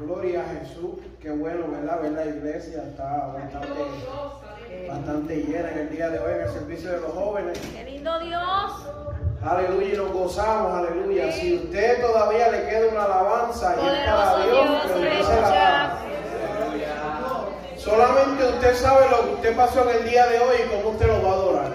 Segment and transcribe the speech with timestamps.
[0.00, 0.40] Gloria.
[0.40, 1.00] A Jesús.
[1.20, 2.00] Qué bueno, ¿verdad?
[2.00, 3.68] Ver la iglesia está bastante,
[4.88, 7.31] bastante llena en el día de hoy en el servicio de los jóvenes.
[9.44, 11.32] Aleluya, y nos gozamos, aleluya.
[11.32, 14.82] Si usted todavía le queda una alabanza y es para Dios, Dios.
[14.86, 15.90] pero no se la
[16.60, 16.86] Aleluya.
[17.76, 21.06] Solamente usted sabe lo que usted pasó en el día de hoy y cómo usted
[21.08, 21.72] lo va a adorar.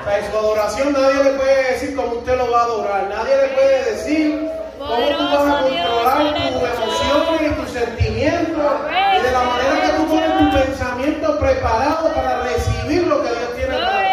[0.00, 3.08] O sea, en su adoración nadie le puede decir cómo usted lo va a adorar.
[3.08, 6.72] Nadie le puede decir cómo tú vas a controlar tus aleluya.
[6.74, 12.40] emociones y tus sentimientos y de la manera que tú pones tu pensamiento preparado para
[12.42, 14.03] recibir lo que Dios tiene para ti.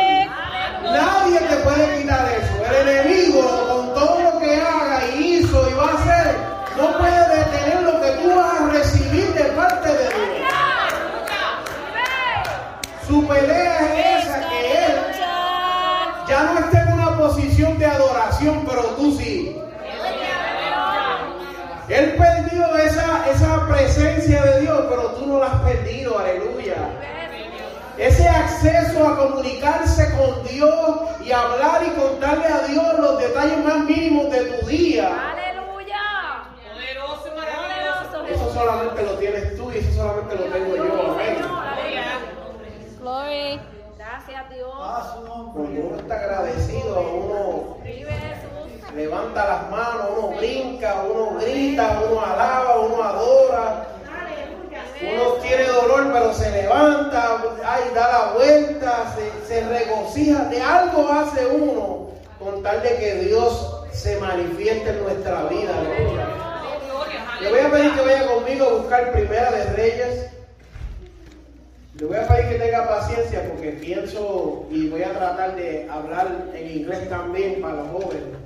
[0.91, 2.65] Nadie te puede quitar eso.
[2.65, 6.35] El enemigo, con todo lo que haga y hizo y va a hacer,
[6.77, 10.51] no puede detener lo que tú vas a recibir de parte de Dios.
[13.07, 14.93] Su pelea es esa, que él
[16.27, 19.57] ya no está en una posición de adoración, pero tú sí.
[21.89, 27.20] Él perdió esa, esa presencia de Dios, pero tú no la has perdido, aleluya.
[27.97, 33.79] Ese acceso a comunicarse con Dios y hablar y contarle a Dios los detalles más
[33.85, 35.31] mínimos de tu día.
[35.31, 35.99] Aleluya.
[36.73, 38.25] Poderoso y maravilloso.
[38.27, 41.11] Eso solamente lo tienes tú y eso solamente lo tengo yo.
[41.11, 41.37] Amén.
[42.99, 43.61] Glory.
[43.97, 44.71] Gracias Dios.
[45.53, 47.77] Cuando uno está agradecido, uno
[48.95, 53.50] levanta las manos, uno brinca, uno grita, uno alaba, uno adora.
[55.01, 60.45] Uno tiene dolor, pero se levanta, ay, da la vuelta, se, se regocija.
[60.45, 65.73] De algo hace uno con tal de que Dios se manifieste en nuestra vida.
[67.41, 70.25] Le voy a pedir que vaya conmigo a buscar Primera de Reyes.
[71.95, 76.45] Le voy a pedir que tenga paciencia porque pienso y voy a tratar de hablar
[76.53, 78.37] en inglés también para los jóvenes.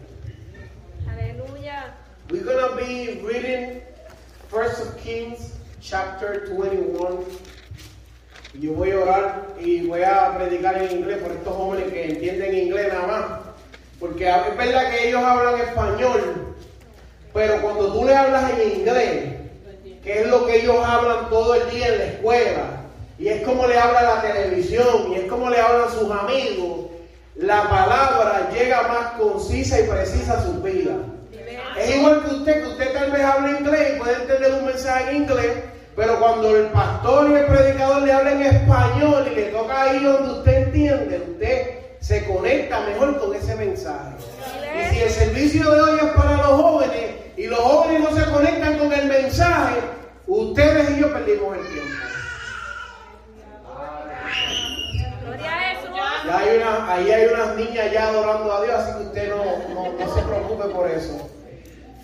[1.10, 1.94] Aleluya.
[2.30, 3.82] We're gonna be reading
[4.50, 5.55] First of Kings
[5.88, 7.24] chapter 21.
[8.54, 12.06] Y Yo voy a orar y voy a predicar en inglés por estos jóvenes que
[12.06, 13.26] entienden inglés nada más.
[14.00, 16.56] Porque es verdad que ellos hablan español,
[17.34, 19.36] pero cuando tú le hablas en inglés,
[20.04, 22.82] que es lo que ellos hablan todo el día en la escuela,
[23.18, 26.88] y es como le habla la televisión, y es como le hablan sus amigos,
[27.36, 30.98] la palabra llega más concisa y precisa a sus vidas.
[31.78, 35.10] Es igual que usted, que usted tal vez habla inglés y puede entender un mensaje
[35.10, 35.54] en inglés,
[35.96, 40.34] pero cuando el pastor y el predicador le hablan español y le toca ahí donde
[40.34, 44.16] usted entiende, usted se conecta mejor con ese mensaje.
[44.78, 48.26] Y si el servicio de hoy es para los jóvenes y los jóvenes no se
[48.30, 49.80] conectan con el mensaje,
[50.28, 51.94] ustedes y yo perdimos el tiempo.
[55.24, 55.90] Gloria a Jesús.
[56.26, 59.74] Ya hay una, ahí hay unas niñas ya adorando a Dios, así que usted no,
[59.74, 61.30] no, no se preocupe por eso.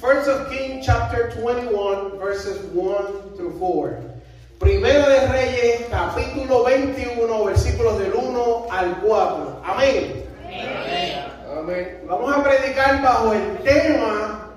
[0.02, 4.02] First of Kings chapter 21 verses 1 through 4.
[4.58, 9.62] Primera de Reyes capítulo 21 versículos del 1 al 4.
[9.64, 10.26] Amén.
[11.56, 12.02] Amén.
[12.08, 14.50] Vamos a predicar bajo el tema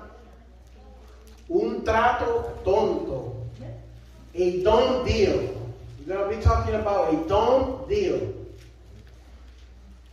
[1.47, 3.35] un trato tonto.
[4.33, 5.53] A dumb deal.
[6.07, 8.33] We're going to be talking about a dumb deal.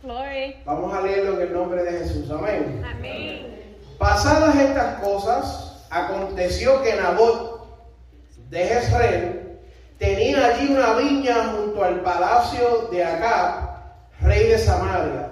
[0.03, 0.57] Glory.
[0.63, 2.29] Vamos a leerlo en el nombre de Jesús.
[2.29, 2.85] Amén.
[2.85, 3.52] Amén.
[3.97, 7.67] Pasadas estas cosas, aconteció que Nabot
[8.49, 9.59] de Jezreel
[9.97, 13.69] tenía allí una viña junto al palacio de Acab,
[14.21, 15.29] rey de Samaria.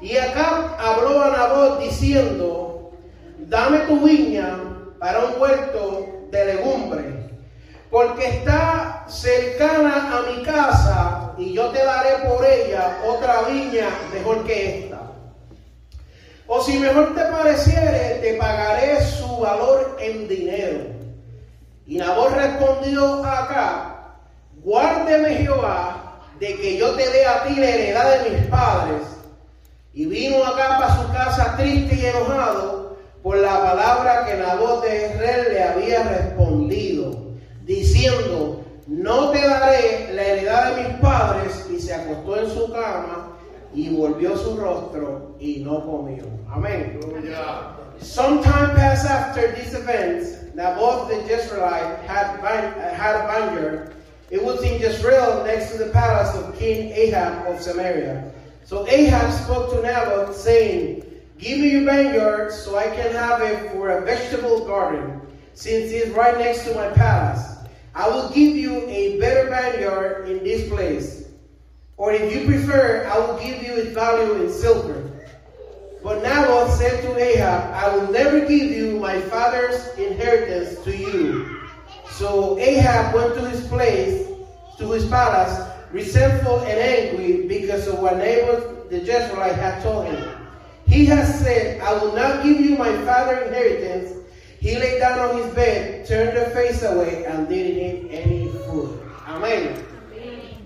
[0.00, 2.92] Y Acab habló a Nabot diciendo,
[3.38, 4.58] dame tu viña
[4.98, 7.30] para un huerto de legumbre,
[7.90, 14.44] porque está cercana a mi casa y yo te daré por ella otra viña mejor
[14.44, 14.87] que esta.
[16.50, 20.80] O si mejor te pareciere, te pagaré su valor en dinero.
[21.86, 24.16] Y Nabot respondió acá,
[24.64, 29.02] guárdeme Jehová de que yo te dé a ti la heredad de mis padres.
[29.92, 35.06] Y vino acá para su casa triste y enojado por la palabra que voz de
[35.06, 37.14] Israel le había respondido,
[37.64, 41.66] diciendo, no te daré la heredad de mis padres.
[41.70, 43.37] Y se acostó en su cama
[43.74, 46.24] y volvió su rostro y no comió.
[46.50, 47.00] Amén.
[48.00, 53.94] Some time passed after these events, Naboth the Jezreelite had, had a vineyard.
[54.30, 58.32] It was in Jezreel next to the palace of King Ahab of Samaria.
[58.64, 61.04] So Ahab spoke to Naboth, saying,
[61.38, 65.20] Give me your vineyard so I can have it for a vegetable garden,
[65.54, 67.56] since it is right next to my palace.
[67.94, 71.27] I will give you a better vineyard in this place.
[71.98, 75.10] Or if you prefer, I will give you its value in silver.
[76.02, 81.60] But Naboth said to Ahab, I will never give you my father's inheritance to you.
[82.12, 84.28] So Ahab went to his place,
[84.78, 90.36] to his palace, resentful and angry because of what Naboth the Jezreelite had told him.
[90.86, 94.24] He has said, I will not give you my father's inheritance.
[94.60, 99.00] He lay down on his bed, turned the face away, and didn't eat any food.
[99.26, 99.97] Amén.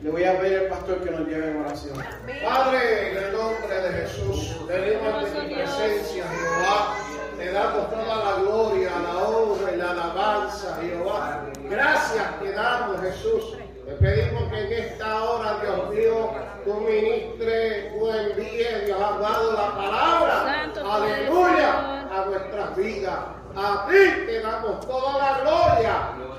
[0.03, 1.95] Le voy a pedir al pastor que nos lleve en oración.
[2.43, 6.97] Padre, en el nombre de Jesús, venimos ante tu presencia, Jehová.
[7.39, 11.45] Te damos toda la gloria, la honra y la alabanza, Jehová.
[11.71, 13.57] Gracias te damos, Jesús.
[13.87, 16.31] Te pedimos que en esta hora, Dios mío,
[16.65, 20.73] tú ministres, tú envíes, Dios, has dado la palabra.
[20.85, 23.19] Aleluya a nuestras vidas.
[23.55, 25.95] A ti te damos toda la gloria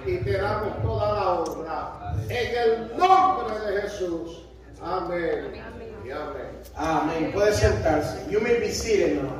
[0.05, 2.02] y te damos toda la honra.
[2.29, 4.45] En el nombre de Jesús.
[4.81, 5.53] Amén.
[6.05, 6.47] Y amén.
[6.75, 7.31] Amén.
[7.33, 8.29] Puede sentarse.
[8.29, 9.31] You may be seated now.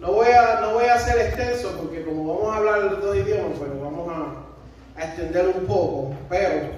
[0.00, 3.16] No voy a, no voy a ser extenso porque como vamos a hablar los dos
[3.16, 6.14] idiomas, pues vamos a, a extender un poco.
[6.28, 6.70] Pero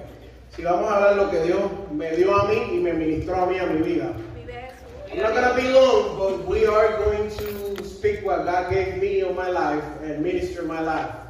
[0.55, 1.61] si vamos a hablar lo que Dios
[1.91, 4.11] me dio a mí y me ministró a mí a mi vida.
[5.13, 9.21] I'm not gonna be long, but we are going to speak what God gave me
[9.21, 11.20] on my life and minister my life.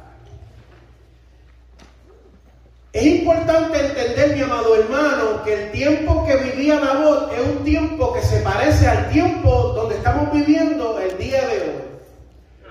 [2.92, 8.12] Es importante entender, mi amado hermano, que el tiempo que vivía Nabot es un tiempo
[8.12, 11.82] que se parece al tiempo donde estamos viviendo el día de hoy.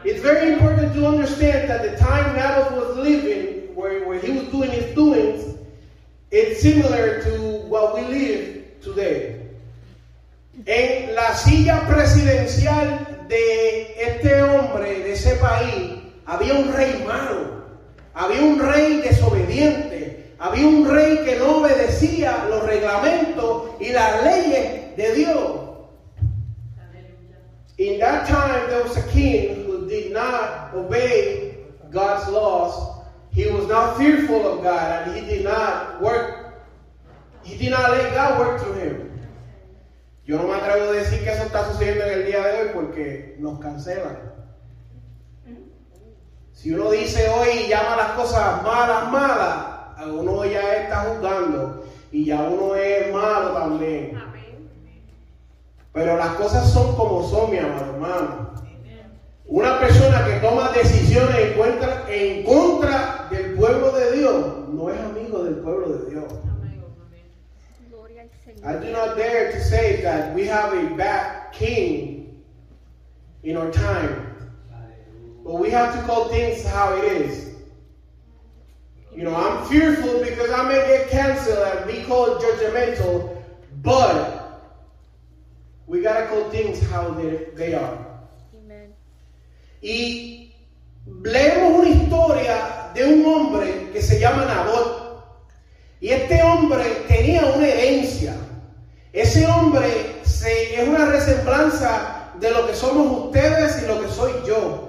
[0.03, 4.47] It's very important to understand that the time Nabot was living, where, where he was
[4.49, 5.55] doing his doings,
[6.29, 9.37] it's similar to what we live today.
[10.67, 17.63] En la silla presidencial de este hombre, de ese país, había un rey malo,
[18.13, 20.10] había un rey desobediente,
[20.41, 25.61] había un rey que no obedecía los reglamentos y las leyes de Dios.
[27.77, 31.57] In that time, there was a king who did not obey
[31.91, 33.05] God's laws.
[33.31, 36.63] He was not fearful of God and he did not work,
[37.43, 39.11] he did not let God work through him.
[40.25, 42.69] Yo no me atrevo a decir que eso está sucediendo en el día de hoy
[42.73, 44.17] porque nos cancelan.
[46.51, 49.70] Si uno dice hoy y llama las cosas malas, malas,
[50.07, 54.17] uno ya está juzgando y ya uno es malo también.
[54.17, 54.69] Amén.
[55.93, 58.51] Pero las cosas son como son, mi amado hermano.
[59.45, 64.99] Una persona que toma decisiones en contra, en contra del pueblo de Dios no es
[65.01, 66.23] amigo del pueblo de Dios.
[68.63, 72.41] I do not dare to say that we have a bad king
[73.43, 74.35] in our time.
[75.43, 77.50] But we have to call things how it is.
[79.15, 83.29] You know, I'm fearful because I may get canceled and be called judgmental,
[83.83, 84.71] but
[85.85, 87.97] we gotta call things how they, they are.
[88.55, 88.93] Amén.
[89.83, 90.53] Y
[91.23, 95.23] leemos una historia de un hombre que se llama Nabot.
[95.99, 98.33] Y este hombre tenía una herencia.
[99.13, 104.31] Ese hombre se- es una resemblanza de lo que somos ustedes y lo que soy
[104.47, 104.87] yo.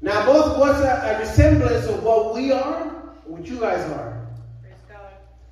[0.00, 2.90] Naboth was a, a resemblance of what we are,
[3.26, 4.20] what you guys are.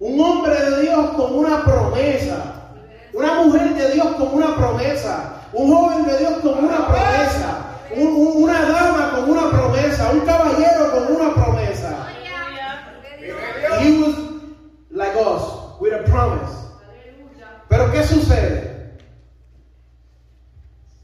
[0.00, 2.58] Un hombre de Dios con una promesa.
[3.14, 5.40] Una mujer de Dios con una promesa.
[5.52, 7.66] Un joven de Dios con una promesa.
[7.94, 10.10] Un- un- una dama con una promesa.
[10.12, 12.08] Un caballero con una promesa.
[13.80, 14.16] He was
[14.90, 16.52] like us, with a promise.
[17.68, 18.96] Pero ¿qué sucede?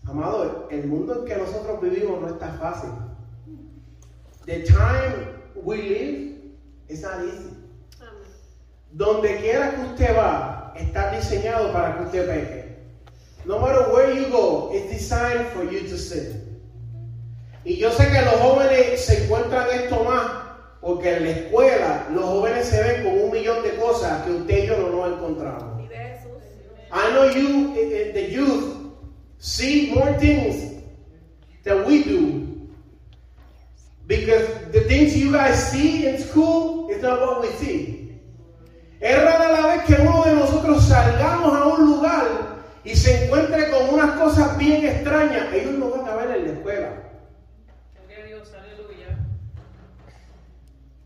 [0.09, 2.91] Amado, el mundo en que nosotros vivimos no está fácil.
[4.47, 5.29] The time
[5.63, 6.38] we live
[7.03, 7.55] not easy.
[8.93, 12.69] Donde quiera que usted va, está diseñado para que usted peque.
[13.45, 16.49] No matter where you go, it's designed for you to sin.
[17.65, 20.49] Y yo sé que los jóvenes se encuentran esto más
[20.81, 23.63] porque en la escuela los jóvenes se ven con un millón
[25.07, 25.77] encontramos.
[25.77, 26.43] Vive Jesús.
[26.91, 28.77] I know you, eh, eh, the youth,
[29.39, 30.83] see more things
[31.65, 32.47] than we do.
[34.07, 38.21] Because the things you guys see in school is not what we see.
[39.01, 43.71] Es rara la vez que uno de nosotros salgamos a un lugar y se encuentre
[43.71, 45.53] con unas cosas bien extrañas.
[45.53, 47.09] Ellos no van a ver en la escuela.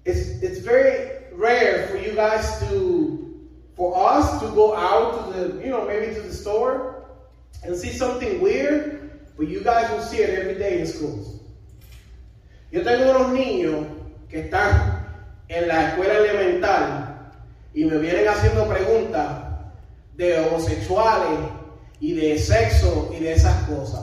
[0.05, 5.65] It's, it's very rare for you guys to, for us to go out to the,
[5.65, 7.05] you know, maybe to the store
[7.63, 11.41] and see something weird, but you guys will see it every day in schools.
[12.73, 13.87] Yo tengo unos niños
[14.29, 15.02] que están
[15.53, 17.31] en la escuela elemental
[17.75, 19.29] y me vienen haciendo preguntas
[20.15, 21.39] de homosexuales
[22.01, 24.01] y de sexo y de esas cosas.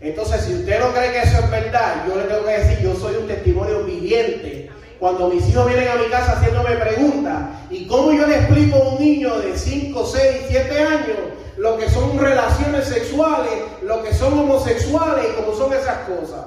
[0.00, 2.94] Entonces, si usted no cree que eso es verdad, yo le tengo que decir, yo
[2.94, 4.70] soy un testimonio viviente.
[4.98, 8.88] Cuando mis hijos vienen a mi casa haciéndome preguntas, ¿y cómo yo le explico a
[8.90, 11.16] un niño de 5, 6, 7 años
[11.56, 16.44] lo que son relaciones sexuales, lo que son homosexuales y cómo son esas cosas?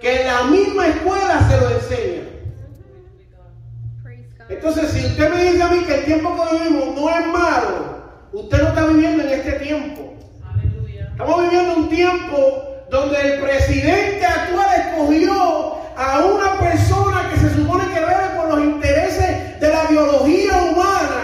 [0.00, 2.35] Que en la misma escuela se lo enseñan.
[4.48, 8.02] Entonces, si usted me dice a mí que el tiempo que vivimos no es malo,
[8.32, 10.14] usted no está viviendo en este tiempo.
[10.48, 11.08] Aleluya.
[11.10, 17.92] Estamos viviendo un tiempo donde el presidente actual escogió a una persona que se supone
[17.92, 21.22] que vele por los intereses de la biología humana.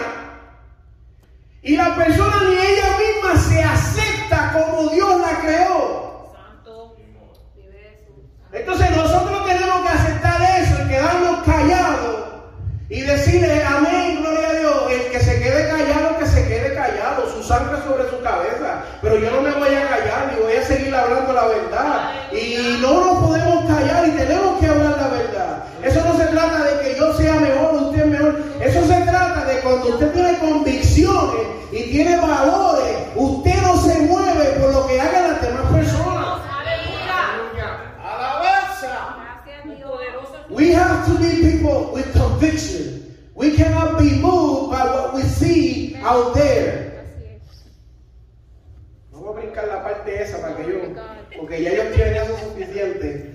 [1.61, 6.33] Y la persona ni ella misma se acepta como Dios la creó.
[6.33, 6.97] Santo.
[7.55, 8.25] Vive Jesús.
[8.51, 12.23] Entonces nosotros tenemos que aceptar eso y quedarnos callados
[12.89, 14.91] y decirle amén, gloria a Dios.
[14.91, 18.83] El que se quede callado, que se quede callado, su sangre sobre su cabeza.
[19.01, 22.11] Pero yo no me voy a callar y voy a seguir hablando la verdad.
[22.33, 25.63] Y no nos podemos callar y tenemos que hablar la verdad.
[25.81, 28.39] Eso no se trata de que yo sea mejor, usted es mejor.
[28.61, 34.45] Eso se trata de cuando usted tiene convicciones y tiene valores, usted no se mueve
[34.59, 36.39] por lo que hagan las demás personas.
[36.47, 37.79] Aleluya.
[38.03, 39.15] Alabanza.
[39.45, 39.91] Gracias Dios.
[39.91, 40.45] Poderosa.
[40.49, 43.17] We have to be people with conviction.
[43.35, 46.91] We cannot be moved by what we see out there.
[47.01, 47.65] Así es.
[49.11, 50.79] Vamos a brincar la parte esa para que yo,
[51.37, 53.33] porque ya ellos tienen eso suficiente.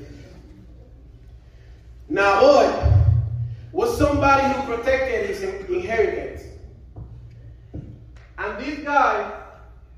[2.09, 2.73] Naboth
[3.73, 6.43] was somebody who protected his inheritance.
[8.39, 9.31] And this guy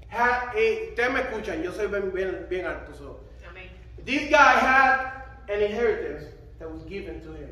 [0.08, 2.92] had a, ustedes me escuchan, yo soy bien, bien, bien alto.
[2.94, 3.20] So.
[3.48, 3.68] Amén.
[4.04, 6.24] This guy had an inheritance
[6.58, 7.50] that was given to him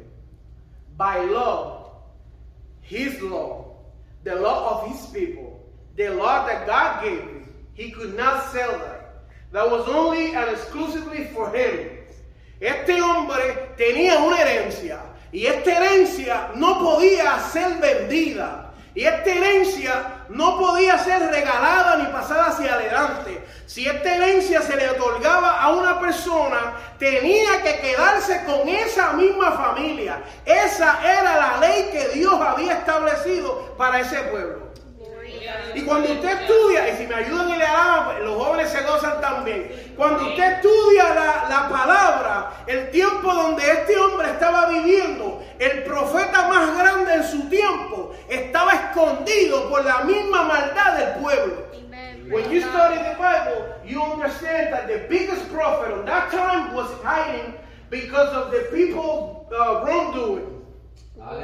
[0.96, 1.92] by law,
[2.80, 3.76] his law,
[4.24, 5.60] the law of his people,
[5.96, 7.54] the law that God gave him.
[7.74, 9.22] He could not sell that.
[9.52, 11.98] That was only and exclusively for him.
[12.60, 14.98] Este hombre tenía una herencia
[15.32, 18.74] y esta herencia no podía ser vendida.
[18.94, 20.98] Y esta herencia no podía
[21.98, 23.44] ni pasada hacia adelante.
[23.66, 29.52] Si esta herencia se le otorgaba a una persona, tenía que quedarse con esa misma
[29.52, 30.22] familia.
[30.44, 34.68] Esa era la ley que Dios había establecido para ese pueblo.
[35.74, 39.94] Y cuando usted estudia, y si me ayudan y le los jóvenes se gozan también.
[39.96, 46.48] Cuando usted estudia la, la palabra, el tiempo donde este hombre estaba viviendo, el profeta
[46.48, 51.68] más grande en su tiempo, estaba escondido por la misma maldad del pueblo.
[52.30, 56.86] When you study the Bible, you understand that the biggest prophet on that time was
[57.02, 57.54] hiding
[57.90, 60.44] because of the people's uh, wrongdoing.
[61.16, 61.42] God.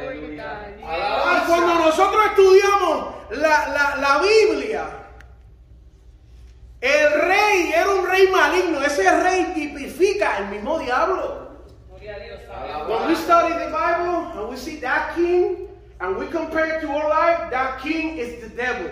[0.78, 4.85] Y cuando nosotros estudiamos la, la- la Biblia,
[6.80, 8.80] el rey era un rey maligno.
[8.85, 11.43] Ese rey tipifica el mismo diablo.
[12.04, 15.68] When we study the Bible and we see that king
[16.00, 18.90] and we compare it to our life, that king is the devil.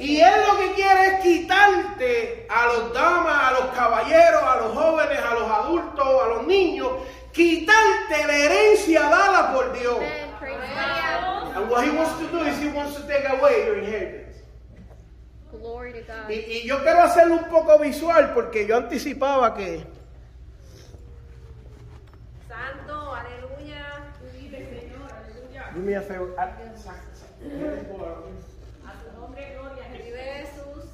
[0.00, 4.74] Y él lo que quiere es quitarte a los damas, a los caballeros, a los
[4.74, 6.88] jóvenes, a los adultos, a los niños,
[7.32, 9.98] quitarte la herencia dada por Dios.
[11.54, 14.36] And what he wants to do is he wants to take away your inheritance.
[15.50, 16.30] Glory to God.
[16.30, 19.84] Y, y yo quiero hacerlo un poco visual porque yo anticipaba que
[22.48, 24.04] Santo, aleluya.
[24.32, 25.67] Vive Señor, aleluya.
[25.78, 26.34] Do me a favor.
[26.36, 26.50] Ah,
[28.84, 29.84] A su nombre, gloria.
[29.94, 30.84] Jesús.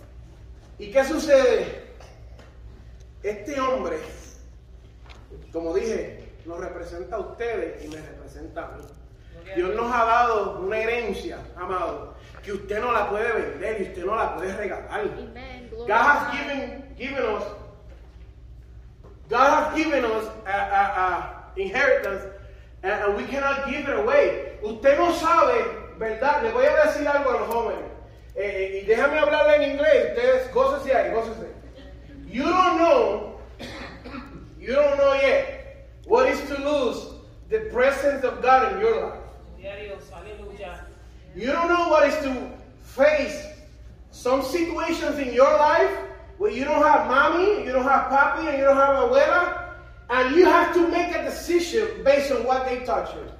[0.78, 1.84] ¿Y qué sucede?
[3.22, 3.96] Este hombre,
[5.52, 8.82] como dije, nos representa a ustedes y me representa a mí.
[9.56, 14.04] Dios nos ha dado una herencia, amado, que usted no la puede vender y usted
[14.04, 15.04] no la puede regalar.
[15.70, 17.44] God has given, given us,
[19.30, 22.24] God has given us a, a- a inheritance
[22.82, 24.53] and, and we cannot give it away.
[24.64, 25.62] Usted no sabe
[25.98, 27.84] verdad, les voy a decir algo a los jóvenes.
[28.34, 31.52] Eh, eh, y déjame hablarle en inglés, ustedes gócese ahí, gócese.
[32.26, 33.38] You don't know,
[34.58, 37.14] you don't know yet what is to lose
[37.50, 39.20] the presence of God in your life.
[39.60, 40.80] Gloria a Dios, aleluya.
[41.36, 42.50] You don't know what is to
[42.82, 43.46] face
[44.12, 45.92] some situations in your life
[46.38, 49.74] where you don't have mommy, you don't have papi, and you don't have abuela,
[50.08, 53.33] and you have to make a decision based on what they taught you.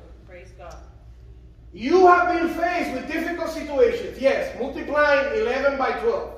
[1.74, 1.92] Praise God.
[1.92, 6.30] You have been faced with difficult situations, yes, multiplying 11 by 12.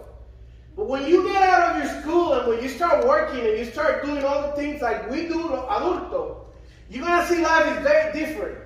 [0.76, 3.64] But when you get out of your school and when you start working and you
[3.64, 6.44] start doing all the things like we do adulto,
[6.90, 8.58] you're gonna see life is very different.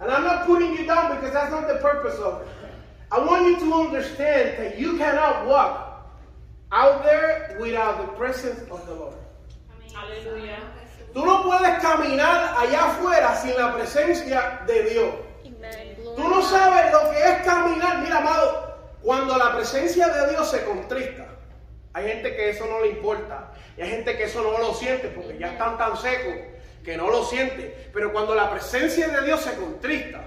[0.00, 2.48] And I'm not putting you down because that's not the purpose of it.
[3.12, 6.08] I want you to understand that you cannot walk
[6.72, 9.14] out there without the presence of the Lord.
[9.94, 10.56] Aleluya.
[11.14, 15.14] Tú no puedes caminar allá afuera sin la presencia de Dios.
[16.16, 17.98] Tú no sabes lo que es caminar.
[17.98, 21.26] Mira, amado, cuando la presencia de Dios se contrista,
[21.92, 23.52] hay gente que eso no le importa.
[23.76, 26.34] Y hay gente que eso no lo siente porque ya están tan secos
[26.84, 27.90] que no lo siente.
[27.92, 30.20] Pero cuando la presencia de Dios se contrista,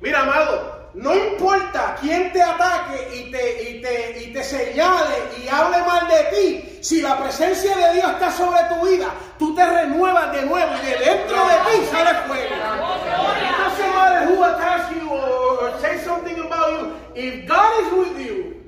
[0.00, 5.48] mira, amado, no importa quién te ataque y te, y te, y te señale y
[5.48, 9.64] hable mal de ti, si la presencia de Dios está sobre tu vida, tú te
[9.64, 12.54] renuevas de nuevo y de dentro de ti sale fuego.
[12.54, 16.92] It doesn't matter who attacks you or, or say something about you.
[17.18, 18.62] If God is with you,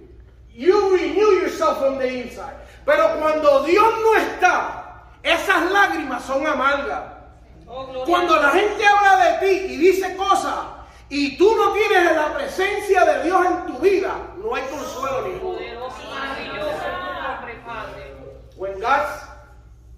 [0.53, 2.57] you renew yourself from the inside.
[2.85, 7.15] Pero cuando Dios no está, esas lágrimas son amargas.
[7.69, 10.67] Oh, Cuando la gente habla de ti y dice cosas
[11.09, 15.61] y tú no tienes la presencia de Dios en tu vida, no hay consuelo ninguno.
[18.57, 19.07] When God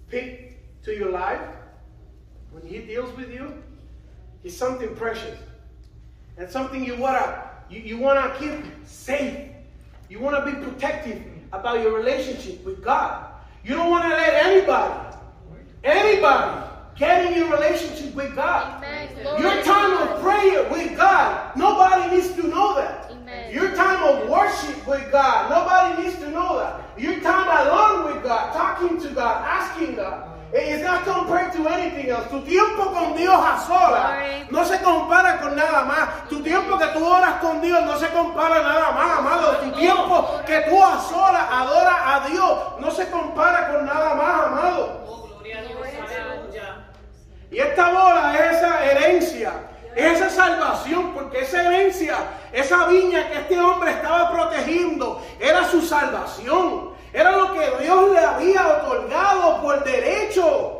[0.07, 1.41] speaks to your life,
[2.51, 3.51] when He deals with you,
[4.43, 5.39] He's something precious
[6.37, 8.51] and something you wanna you, you wanna keep
[8.85, 9.49] safe.
[10.09, 13.25] You wanna be protective about your relationship with God.
[13.63, 15.17] You don't wanna let anybody,
[15.83, 16.61] anybody,
[16.95, 18.77] get in your relationship with God.
[18.77, 19.09] Amen.
[19.21, 23.09] Glory Your time of prayer with God, nobody needs to know that.
[23.11, 23.53] Amen.
[23.53, 26.99] Your time of worship with God, nobody needs to know that.
[26.99, 30.32] Your time alone with God, talking to God, asking God.
[30.53, 32.29] It is not compared to anything else.
[32.29, 36.29] Tu tiempo con Dios a solas no se compara con nada más.
[36.29, 39.57] Tu tiempo que tú oras con Dios no se compara nada más, amado.
[39.63, 44.45] Tu tiempo que tú a solas adoras a Dios no se compara con nada más,
[44.45, 45.03] amado.
[45.07, 46.85] Oh, gloria a Dios, aleluya.
[47.49, 49.53] Y esta bola es esa herencia,
[49.95, 52.15] es esa salvación, porque esa herencia,
[52.51, 56.92] esa viña que este hombre estaba protegiendo, era su salvación.
[57.13, 60.79] Era lo que Dios le había otorgado por derecho.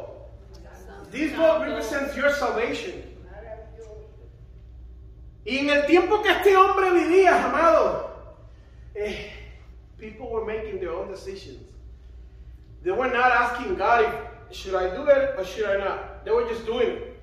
[1.12, 3.04] This book represents your salvation.
[5.46, 8.10] Y en el tiempo que este hombre vivía, amado,
[8.96, 9.32] eh,
[10.00, 11.60] people were making their own decisions.
[12.82, 14.02] They were not asking God
[14.50, 16.26] if should I do it or should I not.
[16.26, 17.14] They were just doing it.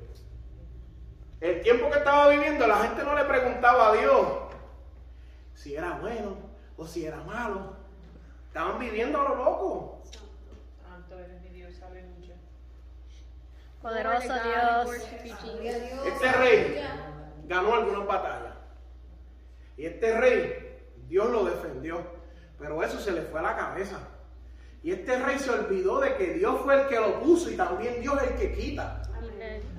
[1.41, 4.27] El tiempo que estaba viviendo, la gente no le preguntaba a Dios
[5.55, 6.37] si era bueno
[6.77, 7.80] o si era malo.
[8.51, 10.03] Estaban viviendo a lo loco.
[10.83, 12.35] Santo eres mi Dios, aleluya.
[13.81, 14.35] Poderoso.
[14.43, 16.05] Dios.
[16.05, 16.85] Este rey
[17.47, 18.57] ganó algunas batallas.
[19.77, 22.05] Y este rey, Dios lo defendió.
[22.59, 24.01] Pero eso se le fue a la cabeza.
[24.83, 28.01] Y este rey se olvidó de que Dios fue el que lo puso y también
[28.01, 29.00] Dios es el que quita.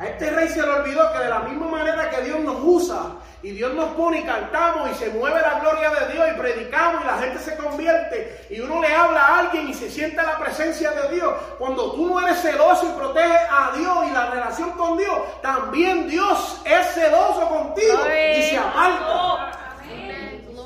[0.02, 3.18] A este rey se le olvidó que de la misma manera que Dios nos usa
[3.44, 7.04] y Dios nos pone y cantamos y se mueve la gloria de Dios y predicamos
[7.04, 10.40] y la gente se convierte y uno le habla a alguien y se siente la
[10.40, 11.36] presencia de Dios.
[11.60, 16.10] Cuando tú no eres celoso y proteges a Dios y la relación con Dios, también
[16.10, 18.00] Dios es celoso contigo
[18.36, 19.52] y se aparta.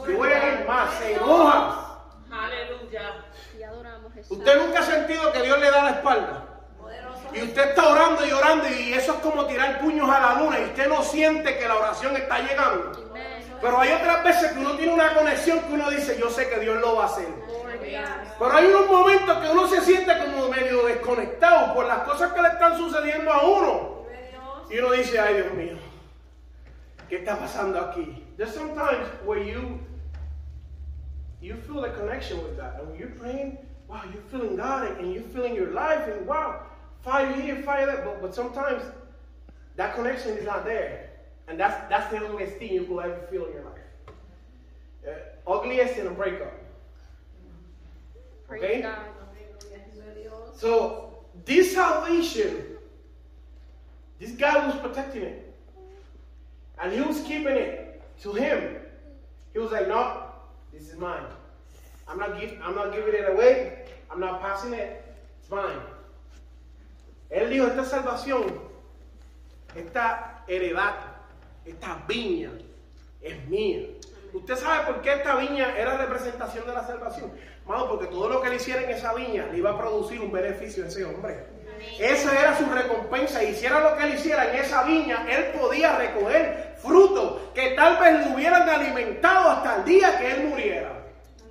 [0.08, 0.66] God.
[0.66, 2.00] más, se enoja.
[2.32, 3.02] Aleluya.
[3.60, 4.38] Y adoramos Jesús.
[4.38, 6.55] Usted nunca ha sentido que Dios le da la espalda.
[7.36, 10.60] Y usted está orando y orando y eso es como tirar puños a la luna
[10.62, 12.92] y usted no siente que la oración está llegando.
[13.62, 16.60] Pero hay otras veces que uno tiene una conexión que uno dice, yo sé que
[16.60, 17.28] Dios lo va a hacer.
[18.40, 22.42] Pero hay unos momentos que uno se siente como medio desconectado por las cosas que
[22.42, 24.06] le están sucediendo a uno.
[24.70, 25.78] Y uno dice, ay Dios mío,
[27.10, 28.24] ¿qué está pasando aquí?
[28.38, 29.80] There's sometimes where you
[31.42, 32.80] you feel the connection with God.
[32.80, 36.62] And when you're praying, wow, you're feeling God and you're feeling your life and wow,
[37.06, 38.04] fire here, fire there.
[38.04, 38.84] But, but sometimes
[39.78, 41.12] that connection is not there.
[41.48, 44.16] And that's that's the ugliest thing you will ever feel in your life.
[45.08, 46.54] Uh, ugliest in a breakup.
[48.48, 48.82] Praise Okay?
[48.82, 48.98] God.
[50.56, 52.64] So this salvation,
[54.20, 55.54] this guy was protecting it.
[56.82, 58.78] And he was keeping it to him.
[59.54, 60.24] He was like, no,
[60.74, 61.24] this is mine.
[62.08, 63.86] I'm not, give, I'm not giving it away.
[64.12, 65.04] I'm not passing it.
[65.42, 65.80] It's mine.
[67.30, 68.44] Él dijo, esta salvación,
[69.76, 70.94] esta heredad,
[71.66, 72.52] esta viña
[73.22, 73.82] es mía.
[74.34, 77.32] ¿Usted sabe por qué esta viña era representación de la salvación?
[77.66, 80.32] Mano, porque todo lo que le hiciera en esa viña le iba a producir un
[80.32, 81.48] beneficio a ese hombre.
[82.00, 83.44] Esa era su recompensa.
[83.44, 88.26] Hiciera lo que él hiciera en esa viña, él podía recoger fruto que tal vez
[88.26, 90.92] lo hubieran alimentado hasta el día que él muriera.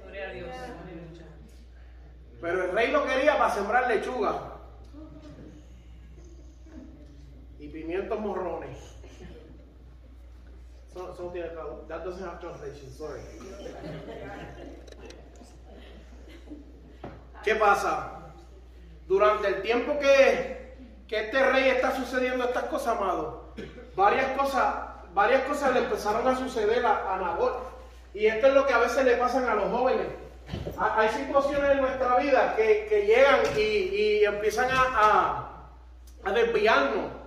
[0.02, 0.48] Gloria a Dios.
[0.48, 1.26] Aleluya.
[2.40, 4.53] Pero el rey lo quería para sembrar lechuga
[7.64, 8.78] y pimientos morrones.
[11.88, 13.20] That doesn't have translation, sorry.
[17.42, 18.20] ¿Qué pasa?
[19.06, 20.76] Durante el tiempo que,
[21.08, 23.52] que este rey está sucediendo estas cosas, amado,
[23.96, 24.74] varias cosas,
[25.12, 27.74] varias cosas le empezaron a suceder a, a Nabot.
[28.14, 30.06] Y esto es lo que a veces le pasan a los jóvenes.
[30.78, 35.50] Ha- Hay situaciones en nuestra vida que, que llegan y, y empiezan a,
[36.24, 37.23] a desviarnos.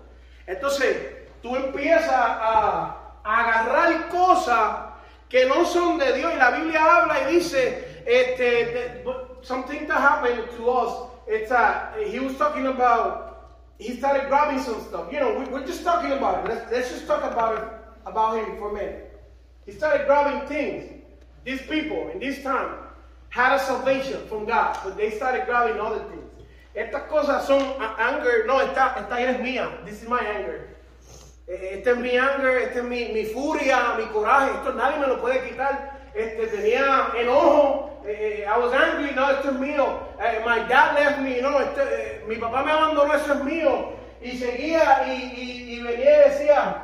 [0.47, 0.97] Entonces,
[1.41, 4.77] tú empiezas a, agarrar cosas
[5.27, 6.33] que no son de Dios.
[6.33, 9.03] Y la Biblia habla y dice, este,
[9.41, 11.09] something that happened to us.
[11.27, 11.51] It's
[12.09, 15.11] he was talking about, he started grabbing some stuff.
[15.11, 16.49] You know, we, we're just talking about it.
[16.49, 17.63] Let's, let's just talk about it,
[18.05, 19.19] about him for a minute.
[19.65, 21.03] He started grabbing things.
[21.43, 22.77] These people in this time
[23.29, 26.26] had a salvation from God, but they started grabbing other things.
[26.77, 27.59] Estas cosas son
[27.97, 28.45] anger.
[28.45, 29.67] No, esta, esta ira es mía.
[29.83, 30.77] This is my anger.
[31.47, 34.51] Eh, Este es mi anger, este es mi, mi furia, mi coraje.
[34.51, 35.97] Esto nadie me lo puede quitar.
[36.13, 38.01] Este, tenía enojo.
[38.05, 39.11] eh, eh, I was angry.
[39.15, 39.85] No, esto es mío.
[40.21, 41.41] Eh, my dad left me.
[41.41, 43.11] No, este, eh, mi papá me abandonó.
[43.13, 43.93] Eso es mío.
[44.21, 46.83] Y seguía y, y- venía y decía.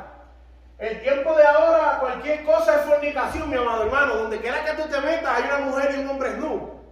[0.78, 4.16] El tiempo de ahora, cualquier cosa es fornicación, mi amado hermano.
[4.16, 6.83] Donde quiera que tú te metas, hay una mujer y un hombre desnudo.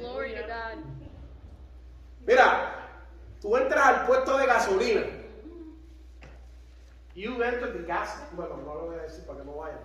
[0.00, 0.78] Glory to God.
[2.26, 2.72] Mira,
[3.40, 5.02] tú entras al puesto de gasolina.
[7.14, 8.16] You enter the gas.
[8.32, 9.80] Bueno, no lo voy a decir para que no vayan.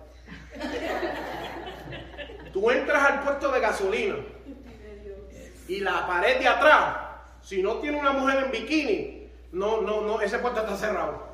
[2.52, 4.16] Tú entras al puesto de gasolina.
[5.68, 6.96] Y la pared de atrás,
[7.42, 11.26] si no tiene una mujer en bikini, no, no, no, ese puesto está cerrado.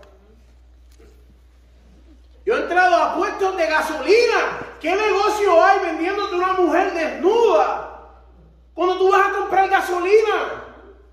[2.45, 4.59] Yo he entrado a puestos de gasolina.
[4.81, 7.92] ¿Qué negocio hay vendiéndote una mujer desnuda?
[8.75, 10.65] Cuando tú vas a comprar gasolina.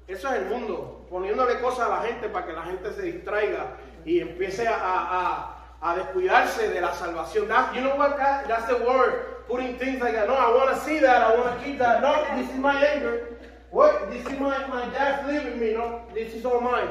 [0.08, 3.76] Eso es el mundo, poniéndole cosas a la gente para que la gente se distraiga
[4.06, 7.48] y empiece a, a- a descuidarse de la salvación.
[7.48, 8.17] That- you know what?
[8.17, 9.45] That- that's the word.
[9.48, 10.28] Putting things like that.
[10.28, 11.22] No, I want to see that.
[11.22, 12.02] I want to keep that.
[12.02, 13.38] No, this is my anger.
[13.72, 14.10] What?
[14.10, 15.74] This is my, my dad's leaving me.
[15.74, 16.89] No, this is all mine.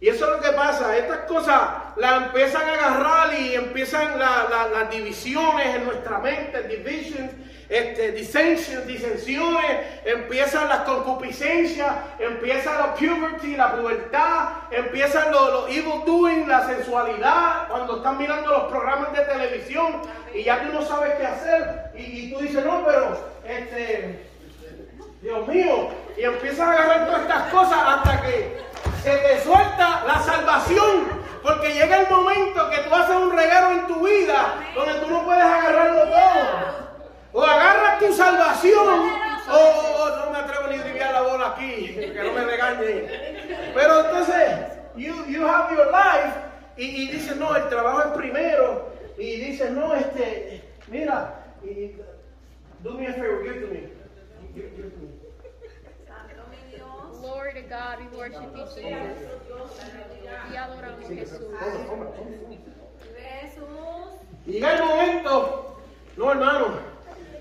[0.00, 1.60] Y eso es lo que pasa, estas cosas
[1.96, 7.30] las empiezan a agarrar y empiezan la- la- las divisiones en nuestra mente, divisions,
[7.72, 16.04] este, dissensions, disensiones, empiezan las concupiscencias, empieza la puberty, la pubertad, empiezan los lo evil
[16.04, 20.02] doing, la sensualidad, cuando están mirando los programas de televisión
[20.34, 24.26] y ya tú no sabes qué hacer y, y tú dices, no, pero este,
[25.22, 28.60] Dios mío, y empiezas a agarrar todas estas cosas hasta que
[29.02, 31.22] se te suelta la salvación.
[31.42, 35.24] Porque llega el momento que tú haces un regalo en tu vida donde tú no
[35.24, 36.91] puedes agarrarlo todo.
[37.34, 38.88] O agarras tu salvación,
[39.48, 42.44] o, o- o no me atrevo ni a driviar la bola aquí, que no me
[42.44, 43.06] regañen.
[43.74, 44.58] Pero entonces,
[44.96, 46.34] you, you have your life,
[46.76, 51.96] y, y dices, no, el trabajo es primero, y dices, no, este, mira, y,
[52.80, 53.80] do me a favor, give to me.
[54.54, 55.08] Give- give to me.
[57.20, 57.98] Glory to God.
[58.00, 58.82] We worship you, Jesus.
[60.52, 61.40] Y adoramos Jesús.
[64.44, 65.76] Y llega el momento,
[66.16, 66.91] no hermano,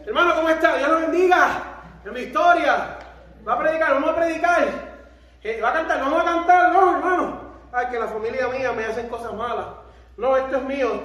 [0.05, 0.77] hermano, ¿cómo está?
[0.77, 1.63] Dios lo bendiga
[2.05, 2.97] en mi historia.
[3.47, 4.67] Va a predicar, vamos a predicar.
[5.43, 7.41] Eh, Va a cantar, vamos a cantar, no hermano.
[7.71, 9.65] Ay, que la familia mía me hacen cosas malas.
[10.17, 11.01] No, esto es mío,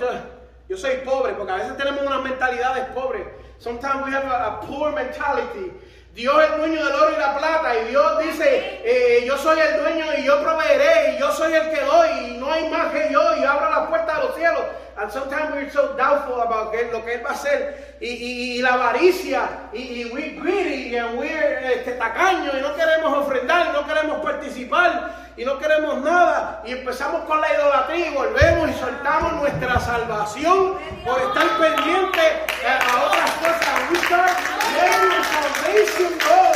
[0.68, 3.22] yo soy pobre, porque a veces tenemos unas mentalidades pobres.
[3.58, 5.72] Sometimes we have a, poor mentality.
[6.12, 9.80] Dios es dueño del oro y la plata y Dios dice, eh, yo soy el
[9.80, 13.12] dueño y yo proveeré y yo soy el que doy y no hay más que
[13.12, 14.62] yo y abro las puertas de los cielos.
[14.98, 17.96] And sometimes we're so doubtful about lo que Él va a hacer.
[18.00, 23.12] Y, y- la avaricia y, y we're greedy and we're este, tacaños y no queremos
[23.26, 26.62] ofrendar, no queremos participar y no queremos nada.
[26.66, 32.24] Y empezamos con la idolatría y volvemos y soltamos nuestra salvación por estar pendientes
[32.64, 33.90] eh, a otras cosas.
[33.90, 34.30] We start
[34.76, 36.52] letting salvation go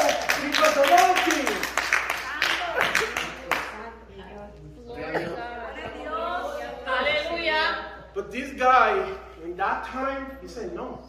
[0.46, 1.50] because of other things.
[4.87, 5.46] Glory to God.
[8.61, 9.09] Guy,
[9.42, 11.01] in that time, he said, No,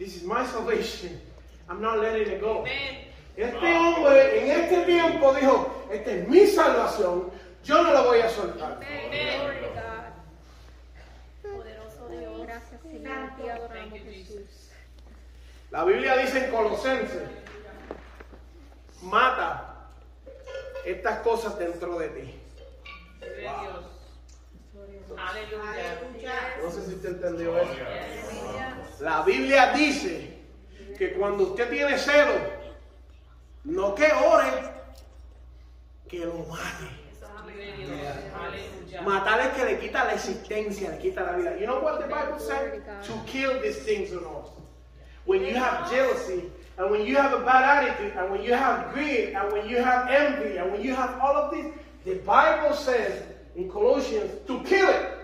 [0.00, 1.20] this is my salvation.
[1.68, 2.66] I'm not letting it go.
[3.36, 7.30] Este hombre en este tiempo dijo, esta es mi salvación,
[7.62, 8.80] yo no la voy a soltar.
[8.80, 10.10] Glory to God.
[11.40, 12.46] Poderoso Dios.
[12.48, 13.30] Gracias, Señor.
[13.40, 14.70] Te adoramos, Jesús.
[15.70, 17.28] La Biblia dice en Colosenses,
[19.02, 19.86] mata
[20.84, 22.40] estas cosas dentro de ti.
[23.20, 23.99] Gloria
[25.16, 26.60] Aleluya.
[26.62, 27.74] No sé si usted entendió eso.
[29.00, 30.38] La Biblia dice
[30.98, 32.34] que cuando usted tiene celo,
[33.64, 34.52] no que ore,
[36.08, 37.00] que lo mate.
[39.04, 41.56] Matar es que le quita la existencia, le quita la vida.
[41.58, 42.82] You know what the Bible said?
[43.06, 44.50] To kill these things or not.
[45.24, 48.92] When you have jealousy, and when you have a bad attitude, and when you have
[48.92, 51.66] greed, and when you have envy, and when you have all of this,
[52.04, 53.22] the Bible says
[53.56, 55.20] in Colossians to kill it.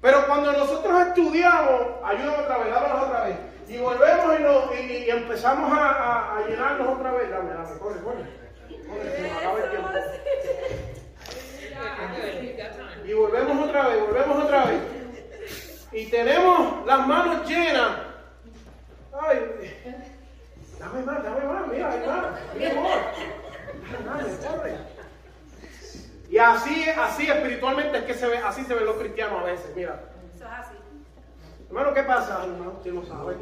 [0.00, 3.36] Pero cuando nosotros estudiamos, ayúdame otra vez, dámonos otra vez,
[3.68, 8.24] y volvemos y, empezamos a, llenarnos otra vez, dame, dame, corre, corre.
[8.68, 9.42] Corre.
[13.06, 14.80] Y volvemos otra vez, volvemos otra vez.
[15.92, 17.92] Y tenemos las manos llenas.
[19.12, 19.38] Ay,
[20.80, 22.24] dame más, dame más, mira, hay más.
[22.56, 22.74] Mira,
[24.50, 24.91] corre.
[26.32, 29.70] Y así, así espiritualmente es que se ve, así se ven los cristianos a veces,
[29.76, 30.00] mira.
[31.68, 32.38] Hermano, ¿qué pasa?
[32.40, 33.36] Ay, hermano, usted no sabe.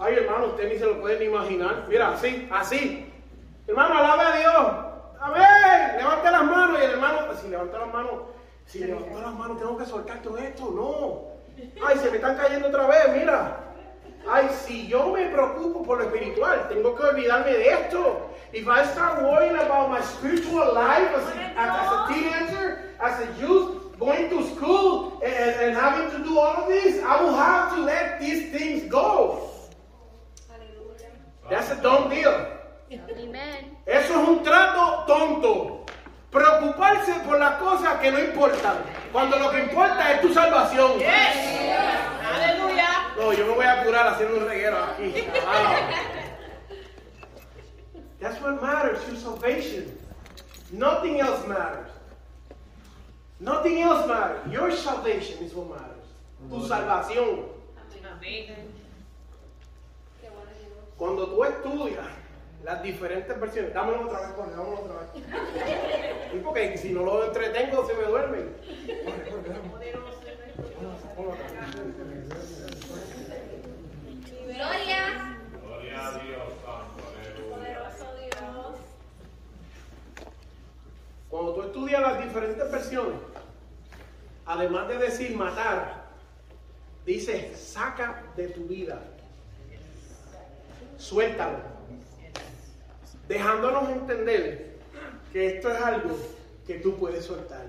[0.00, 1.84] Ay, hermano, usted ni se lo puede ni imaginar.
[1.88, 3.14] Mira, así, así.
[3.68, 4.66] Hermano, alabe a Dios.
[5.20, 5.98] Amén.
[5.98, 8.12] Levante las manos y el hermano, si levanta las manos,
[8.66, 10.70] si levantó las manos, tengo que soltar todo esto.
[10.72, 11.86] No.
[11.86, 13.56] Ay, se me están cayendo otra vez, mira.
[14.28, 18.30] Ay, si yo me preocupo por lo espiritual, tengo que olvidarme de esto.
[18.52, 23.20] If I start worrying about my spiritual life as a, as, as a teenager, as
[23.20, 27.34] a youth, going to school and, and having to do all of this, I will
[27.34, 29.50] have to let these things go.
[31.50, 32.52] That's a dumb deal.
[33.86, 35.86] Eso es un trato tonto.
[36.30, 38.76] Preocuparse por las cosas que no importan.
[39.12, 40.92] Cuando lo que importa es tu salvación.
[42.34, 42.88] Aleluya.
[43.16, 45.24] No, yo me voy a curar haciendo un reguero aquí.
[45.46, 45.90] Ah.
[48.20, 49.98] That's what matters, your salvation.
[50.72, 51.90] Nothing else matters.
[53.40, 54.50] Nothing else matters.
[54.52, 56.06] Your salvation is what matters.
[56.48, 57.44] Tu salvación.
[58.16, 58.72] Amén.
[60.96, 62.06] Cuando tú estudias
[62.64, 65.10] las diferentes versiones, dámelo otra vez, corre, dámelo otra vez.
[66.44, 68.56] Porque si no lo entretengo se me duermen.
[69.04, 69.78] Corre, corre, dámelo.
[71.14, 71.52] Ponlo otra vez.
[74.46, 75.36] Gloria.
[75.62, 76.52] Poderoso Dios.
[81.28, 83.18] Cuando tú estudias las diferentes versiones,
[84.46, 86.06] además de decir matar,
[87.04, 88.98] dice saca de tu vida.
[90.98, 91.58] Suéltalo.
[93.28, 94.76] Dejándonos entender
[95.32, 96.16] que esto es algo
[96.66, 97.66] que tú puedes soltar.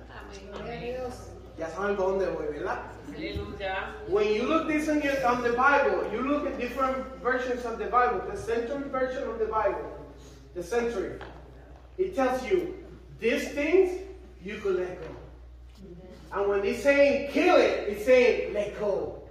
[1.57, 2.83] Ya saben por dónde voy, ¿verdad?
[4.07, 7.79] When you look this on, your, on the Bible, you look at different versions of
[7.79, 8.21] the Bible.
[8.29, 9.97] The century version of the Bible,
[10.53, 11.19] the century,
[11.97, 12.75] it tells you
[13.19, 14.01] these things
[14.43, 15.15] you could let go.
[16.31, 19.21] And when it's saying kill it, it's saying let go.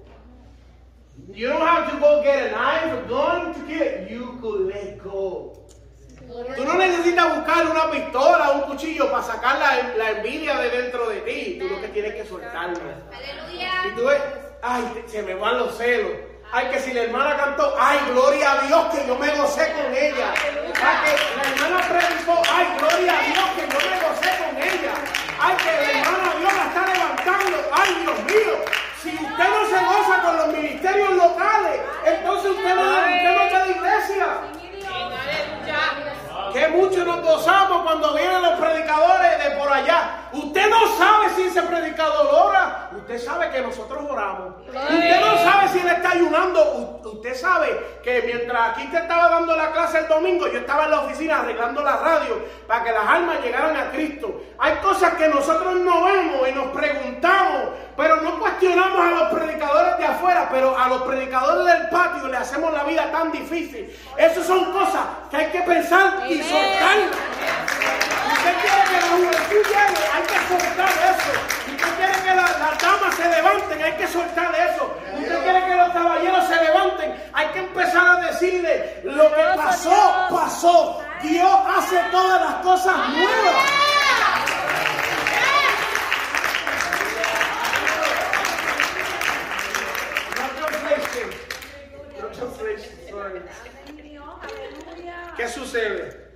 [1.32, 4.10] You don't have to go get a knife or gun to kill it.
[4.10, 5.52] You could let go.
[6.56, 10.70] Tú no necesitas buscar una pistola o un cuchillo para sacar la, la envidia de
[10.70, 11.58] dentro de ti.
[11.58, 12.80] Tú lo que tienes que soltarlo.
[13.86, 14.20] Y tú ves,
[14.62, 16.12] ay, se me van los celos.
[16.52, 19.94] Ay, que si la hermana cantó, ay, gloria a Dios que yo me gocé con
[19.94, 20.34] ella.
[20.82, 24.94] Ay, que la hermana predicó, ay, gloria a Dios que yo me gocé con ella.
[25.40, 27.65] Ay, que la hermana Dios la está levantando.
[27.76, 28.64] Ay, Dios mío.
[29.02, 33.64] Si usted no se goza con los ministerios locales, entonces usted no, usted no está
[33.64, 34.26] de iglesia.
[36.52, 40.28] Que muchos nos gozamos cuando vienen los predicadores de por allá.
[40.32, 42.88] Usted no sabe si ese predicador ora.
[42.96, 44.54] Usted sabe que nosotros oramos.
[44.66, 47.00] Usted no sabe si él está ayunando.
[47.04, 49.85] Usted sabe que mientras aquí te estaba dando la clase
[50.16, 53.90] domingo, yo estaba en la oficina arreglando la radio para que las almas llegaran a
[53.90, 54.42] Cristo.
[54.58, 59.98] Hay cosas que nosotros no vemos y nos preguntamos, pero no cuestionamos a los predicadores
[59.98, 63.94] de afuera, pero a los predicadores del patio le hacemos la vida tan difícil.
[64.16, 67.16] Esas son cosas que hay que pensar y soltarlas.
[68.32, 71.65] Usted quiere que la juventud llegue, hay que soltar eso
[71.96, 74.96] quiere que las damas se levanten, hay que soltar eso.
[75.18, 80.26] Usted quiere que los caballeros se levanten, hay que empezar a decirle lo que pasó,
[80.30, 81.02] pasó.
[81.22, 83.64] Dios hace todas las cosas nuevas.
[95.36, 96.26] ¿Qué sucede?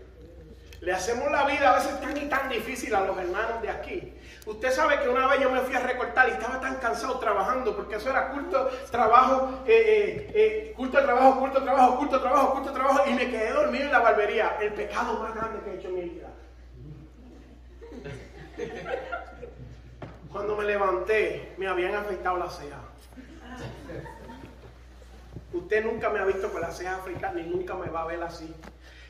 [0.83, 4.13] Le hacemos la vida a veces tan y tan difícil a los hermanos de aquí
[4.47, 7.77] Usted sabe que una vez yo me fui a recortar y estaba tan cansado trabajando,
[7.77, 12.73] porque eso era culto, trabajo, eh, eh, eh, culto trabajo, culto trabajo, culto trabajo, culto
[12.73, 14.57] trabajo, y me quedé dormido en la barbería.
[14.61, 16.29] El pecado más grande que he hecho en mi vida.
[20.33, 22.79] Cuando me levanté, me habían afeitado la ceja.
[25.53, 28.23] Usted nunca me ha visto con las cejas africanas ni nunca me va a ver
[28.23, 28.55] así.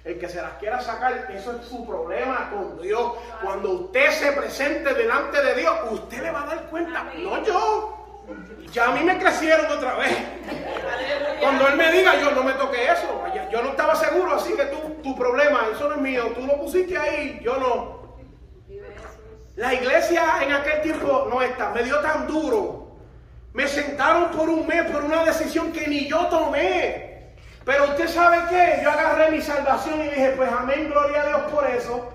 [0.04, 3.12] El que se las quiera sacar, eso es su problema con Dios.
[3.42, 7.96] Cuando usted se presente delante de Dios, usted le va a dar cuenta, no yo.
[8.72, 10.16] Ya a mí me crecieron otra vez.
[11.40, 13.24] Cuando Él me diga, yo no me toqué eso.
[13.50, 16.32] Yo no estaba seguro, así que tú, tu problema, eso no es mío.
[16.34, 18.00] Tú lo pusiste ahí, yo no.
[19.56, 22.96] La iglesia en aquel tiempo no está, me dio tan duro.
[23.52, 27.19] Me sentaron por un mes por una decisión que ni yo tomé.
[27.64, 31.40] Pero usted sabe qué, yo agarré mi salvación y dije, pues amén, gloria a Dios
[31.52, 32.10] por eso.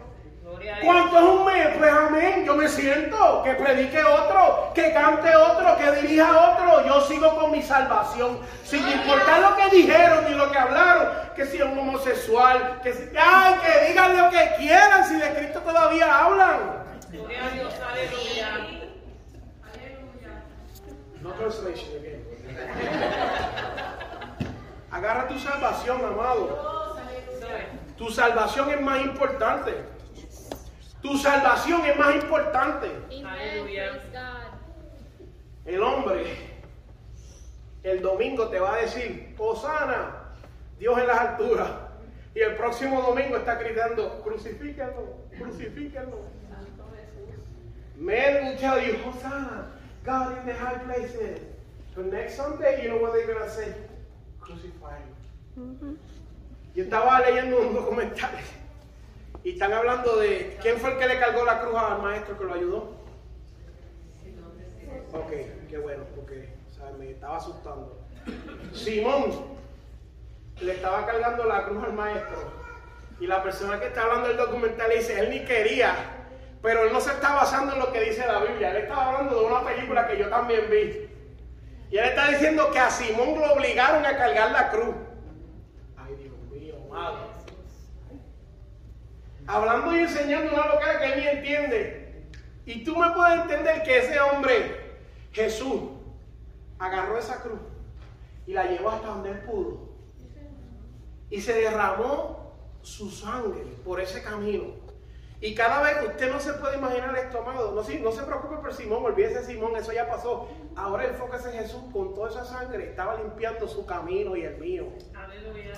[0.83, 1.67] ¿Cuánto es un mes?
[1.77, 7.01] Pues amén, yo me siento, que predique otro, que cante otro, que dirija otro, yo
[7.01, 11.57] sigo con mi salvación, sin importar lo que dijeron ni lo que hablaron, que si
[11.57, 16.25] es un homosexual, que si, ay, que digan lo que quieran, si de Cristo todavía
[16.25, 16.83] hablan.
[17.11, 18.49] Gloria a Dios, aleluya.
[21.21, 22.21] No translation again.
[24.95, 26.95] Agarra tu salvación, amado.
[27.97, 29.73] Tu salvación es más importante.
[31.01, 32.87] Tu salvación es más importante.
[35.65, 36.55] El hombre
[37.83, 40.33] el domingo te va a decir, Osana,
[40.79, 41.71] Dios en las alturas.
[42.33, 46.19] Y el próximo domingo está gritando, crucifíquenlo, crucifíquenlo.
[47.97, 49.71] Men will tell you, Hosanna,
[50.05, 51.41] God in the high places.
[51.95, 53.73] But next Sunday, you know what they're going to say?
[54.45, 55.01] Crucify.
[56.75, 58.31] Yo estaba leyendo un documental
[59.43, 62.43] y están hablando de quién fue el que le cargó la cruz al maestro que
[62.43, 63.05] lo ayudó.
[65.13, 65.31] Ok,
[65.69, 68.01] qué bueno, porque o sea, me estaba asustando.
[68.73, 69.55] Simón
[70.61, 72.37] le estaba cargando la cruz al maestro
[73.19, 75.95] y la persona que está hablando del documental le dice, él ni quería,
[76.61, 79.39] pero él no se está basando en lo que dice la Biblia, él estaba hablando
[79.39, 81.09] de una película que yo también vi.
[81.91, 84.95] Y él está diciendo que a Simón lo obligaron a cargar la cruz.
[85.97, 87.19] Ay, Dios mío, madre.
[89.47, 92.23] Hablando y enseñando una locura que él ni entiende.
[92.65, 94.97] Y tú me puedes entender que ese hombre,
[95.31, 95.81] Jesús,
[96.79, 97.59] agarró esa cruz
[98.47, 99.89] y la llevó hasta donde él pudo.
[101.29, 104.84] Y se derramó su sangre por ese camino.
[105.45, 107.71] Y cada vez usted no se puede imaginar esto, amado.
[107.73, 110.49] No, se- no se preocupe por Simón, olvídese de Simón, eso ya pasó.
[110.75, 112.85] Ahora enfóquese en Jesús con toda esa sangre.
[112.89, 114.87] Estaba limpiando su camino y el mío.
[115.15, 115.73] Aleluya.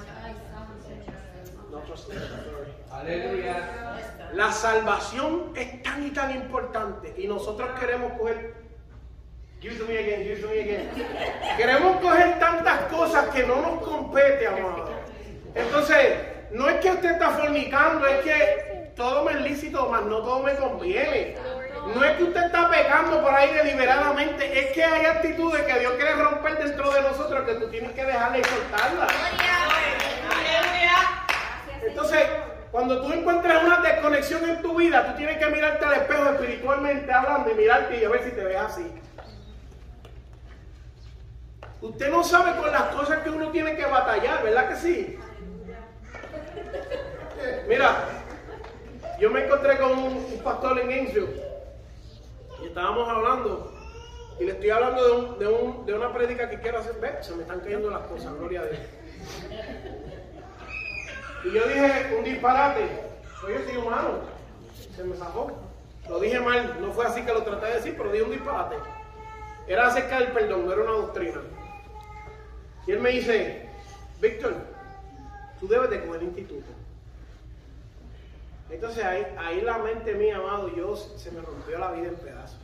[2.91, 3.97] Aleluya.
[4.33, 8.55] La salvación es tan y tan importante y nosotros queremos coger.
[9.59, 10.89] Give it to me again, give it to me again.
[11.57, 14.87] Queremos coger tantas cosas que no nos compete, amado.
[15.53, 16.19] Entonces,
[16.51, 20.41] no es que usted está fornicando, es que todo me es lícito, mas no todo
[20.41, 21.37] me conviene.
[21.93, 25.93] No es que usted está pecando por ahí deliberadamente, es que hay actitudes que Dios
[25.93, 29.07] quiere romper dentro de nosotros que tú tienes que dejarla y soltarla.
[31.81, 32.27] Entonces,
[32.71, 37.13] cuando tú encuentras una desconexión en tu vida, tú tienes que mirarte al espejo espiritualmente
[37.13, 38.91] hablando y mirarte y a ver si te ves así.
[41.79, 45.19] Usted no sabe con las cosas que uno tiene que batallar, ¿verdad que sí?
[47.67, 47.95] Mira,
[49.19, 51.41] yo me encontré con un, pastor en Enfield
[52.63, 53.73] y estábamos hablando
[54.39, 56.93] y le estoy hablando de, un- de, un- de una prédica que quiero hacer.
[57.01, 58.79] Ve, se me están cayendo las cosas, gloria a Dios.
[61.45, 62.81] Y yo dije un disparate.
[63.45, 64.09] Oye, soy humano.
[64.95, 65.51] Se me zafó.
[66.09, 66.77] Lo dije mal.
[66.81, 68.75] No fue así que lo traté de decir, pero dije un disparate.
[69.67, 71.41] Era acerca del perdón, no era una doctrina.
[72.85, 73.67] Y él me dice,
[74.21, 74.53] Víctor,
[75.59, 76.69] tú debes de coger instituto.
[78.69, 82.59] Entonces ahí, ahí la mente mía, amado, yo se me rompió la vida en pedazos.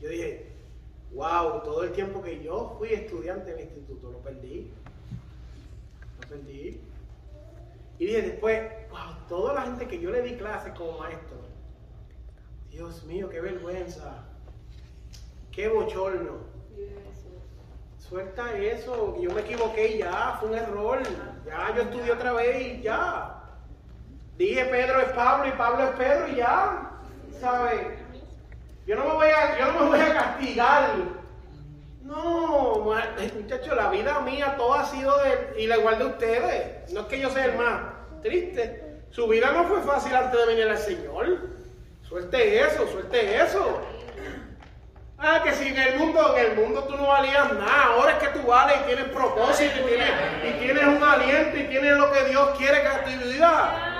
[0.00, 0.46] Yo dije,
[1.12, 4.70] wow, todo el tiempo que yo fui estudiante en el instituto, lo perdí.
[6.20, 6.80] Lo perdí.
[7.98, 11.38] Y dije después, wow, toda la gente que yo le di clases como maestro.
[12.70, 14.24] Dios mío, qué vergüenza.
[15.52, 16.54] Qué bochorno.
[17.98, 21.02] Suelta eso, yo me equivoqué ya, fue un error.
[21.46, 23.43] Ya, yo estudié otra vez y ya.
[24.36, 26.90] Dije Pedro es Pablo y Pablo es Pedro y ya.
[27.40, 27.80] ¿Sabes?
[28.86, 30.90] Yo no me voy a, yo no me voy a castigar
[32.02, 32.94] No,
[33.34, 36.92] muchachos, la vida mía toda ha sido de, y la igual de ustedes.
[36.92, 37.80] No es que yo sea el más
[38.22, 38.82] triste.
[39.10, 41.38] Su vida no fue fácil antes de venir al Señor.
[42.02, 43.80] Suelte eso, suelte eso.
[45.16, 48.18] Ah, que si en el mundo, en el mundo tú no valías nada, ahora es
[48.18, 50.10] que tú vales y tienes propósito y tienes,
[50.44, 53.93] y tienes un aliento y tienes lo que Dios quiere que tu vida.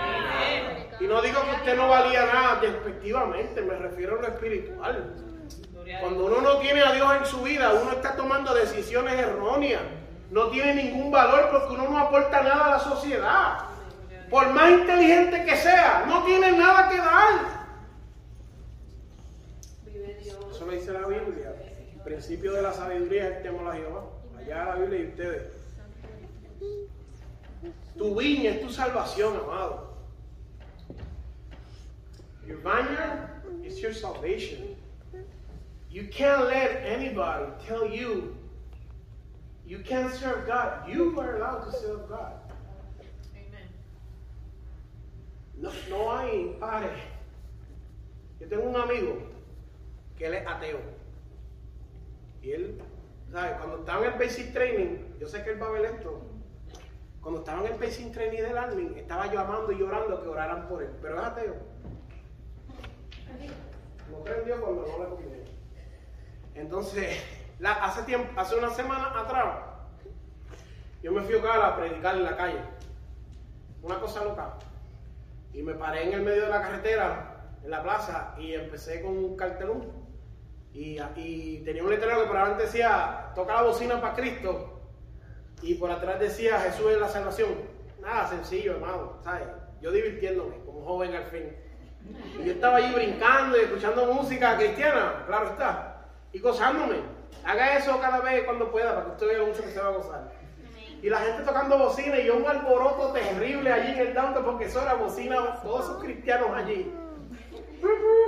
[1.00, 5.14] Y no digo que usted no valía nada, despectivamente, me refiero a lo espiritual.
[6.00, 9.82] Cuando uno no tiene a Dios en su vida, uno está tomando decisiones erróneas.
[10.30, 13.58] No tiene ningún valor porque uno no aporta nada a la sociedad.
[14.30, 17.64] Por más inteligente que sea, no tiene nada que dar.
[20.20, 21.54] Eso lo dice la Biblia.
[21.94, 24.04] El principio de la sabiduría es el temor a Jehová.
[24.38, 25.52] Allá la Biblia y ustedes.
[27.96, 29.93] Tu viña es tu salvación, amado.
[32.46, 33.28] Your vineyard
[33.64, 34.76] is your salvation.
[35.90, 38.36] You can't let anybody tell you
[39.66, 40.88] you can't serve God.
[40.88, 42.32] You are allowed to serve God.
[45.56, 47.00] No, no hay padre.
[48.40, 49.22] Yo tengo un amigo
[50.18, 50.80] que él es ateo.
[52.42, 52.78] Y él,
[53.32, 53.56] ¿sabes?
[53.56, 56.20] Cuando estaba en el basic training, yo sé que él va a ver esto.
[57.22, 60.68] Cuando estaba en el basic training del Army, estaba yo amando y llorando que oraran
[60.68, 60.90] por él.
[61.00, 61.54] Pero es ateo.
[66.54, 67.22] Entonces,
[67.64, 69.56] hace tiempo, hace una semana atrás,
[71.02, 72.60] yo me fui a predicar en la calle.
[73.82, 74.54] Una cosa loca.
[75.52, 79.16] Y me paré en el medio de la carretera, en la plaza, y empecé con
[79.16, 79.92] un cartelón.
[80.72, 84.80] Y, y tenía un letrero que por adelante decía, toca la bocina para Cristo.
[85.62, 87.50] Y por atrás decía, Jesús es la salvación.
[88.00, 89.46] Nada, sencillo, hermano, ¿sabes?
[89.80, 91.54] Yo divirtiéndome, como joven al fin.
[92.40, 96.96] Y yo estaba allí brincando y escuchando música cristiana, claro está, y gozándome.
[97.44, 99.92] Haga eso cada vez cuando pueda, para que usted vea mucho que se va a
[99.92, 100.32] gozar.
[101.02, 104.64] Y la gente tocando bocina y yo un alboroto terrible allí en el downtown porque
[104.64, 106.90] eso era bocina, todos esos cristianos allí.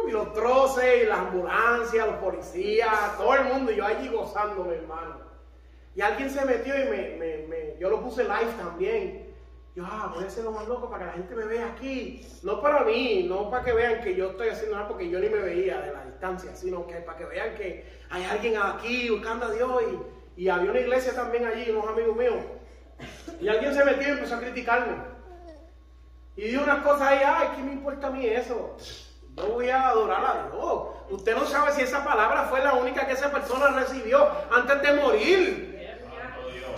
[0.06, 4.74] Y los troces, y las ambulancias, los policías, todo el mundo, y yo allí gozándome,
[4.76, 5.16] hermano.
[5.94, 9.25] Y alguien se metió y me, me- me- yo lo puse live también.
[9.76, 12.26] Yo, ah, voy a hacer lo más loco para que la gente me vea aquí.
[12.42, 15.28] No para mí, no para que vean que yo estoy haciendo nada porque yo ni
[15.28, 19.44] me veía de la distancia, sino que para que vean que hay alguien aquí buscando
[19.44, 19.82] a Dios.
[20.36, 22.42] Y, y había una iglesia también allí, unos amigos míos.
[23.38, 24.96] Y alguien se metió y empezó a criticarme.
[26.36, 28.78] Y dijo unas cosas ahí, ay, ¿qué me importa a mí eso?
[29.36, 30.82] Yo voy a adorar a Dios.
[31.10, 34.92] Usted no sabe si esa palabra fue la única que esa persona recibió antes de
[34.94, 35.75] morir.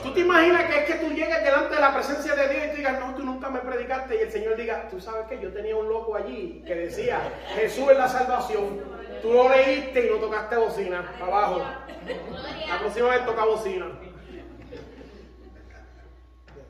[0.03, 2.71] ¿Tú te imaginas que es que tú llegues delante de la presencia de Dios y
[2.71, 4.17] tú digas, no, tú nunca me predicaste?
[4.17, 7.21] Y el Señor diga, tú sabes que yo tenía un loco allí que decía,
[7.55, 8.81] Jesús es la salvación.
[9.23, 11.59] Tú lo leíste y no tocaste bocina, abajo.
[12.69, 13.87] La próxima vez toca bocina.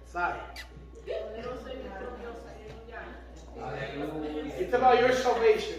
[0.07, 0.41] ¿Sabes?
[4.59, 5.79] It's about your salvation.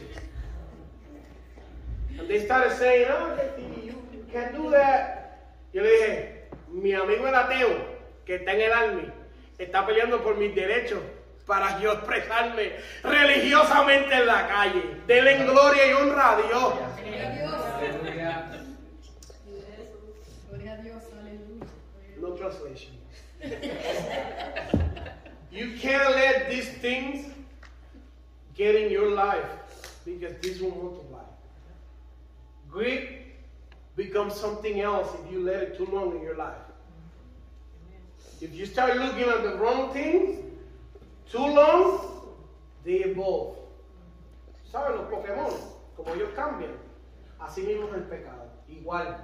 [2.18, 3.38] And they started saying, oh,
[3.84, 5.56] you can't do that.
[5.74, 6.39] Yo le dije,
[6.72, 9.12] mi amigo el ateo, que está en el army,
[9.58, 11.00] está peleando por mis derechos
[11.46, 14.84] para yo expresarme religiosamente en la calle.
[15.08, 16.74] Denle en gloria y honra a Dios.
[22.20, 22.94] No translation.
[25.52, 27.26] you can't let these things
[28.56, 29.50] get in your life
[30.06, 31.24] because this will multiply.
[32.70, 33.19] Greed
[34.00, 36.66] becomes something else if you let it too long in your life.
[38.40, 40.40] If you start looking at the wrong things
[41.30, 41.84] too long,
[42.86, 43.58] they evolve.
[44.72, 45.54] ¿Saben los Pokémon?
[45.98, 46.78] Como ellos cambian.
[47.42, 48.48] Así mismo es el pecado.
[48.70, 49.18] Igual.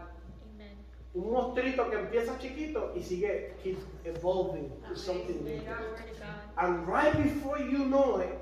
[1.13, 5.61] Un monstruito que empieza chiquito y sigue keep evolving to something new.
[6.57, 8.37] And right before you know it,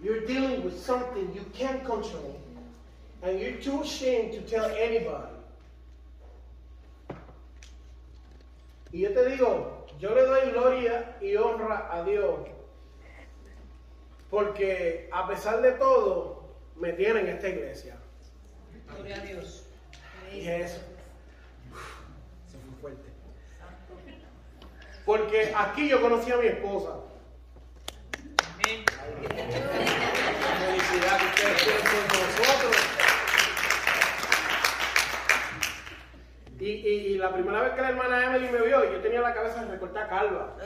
[0.00, 2.38] you're dealing with something you can't control.
[3.22, 5.32] And you're too ashamed to tell anybody.
[8.92, 12.40] Y yo te digo, yo le doy gloria y honra a Dios.
[14.28, 16.42] Porque a pesar de todo,
[16.76, 17.96] me tiene en esta iglesia.
[18.88, 19.64] Gloria a Dios.
[20.32, 20.80] Y eso.
[22.50, 23.08] Se fue fuerte.
[25.06, 26.96] Porque aquí yo conocí a mi esposa.
[28.54, 28.84] Amén.
[30.58, 32.91] Felicidad que ustedes tienen con nosotros.
[36.62, 39.34] Y, y- y la primera vez que la hermana Emily me vio, yo tenía la
[39.34, 40.56] cabeza recortada calva.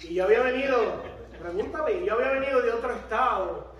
[0.00, 1.02] Y yo había venido,
[1.40, 3.74] pregúntame, yo había venido de otro estado,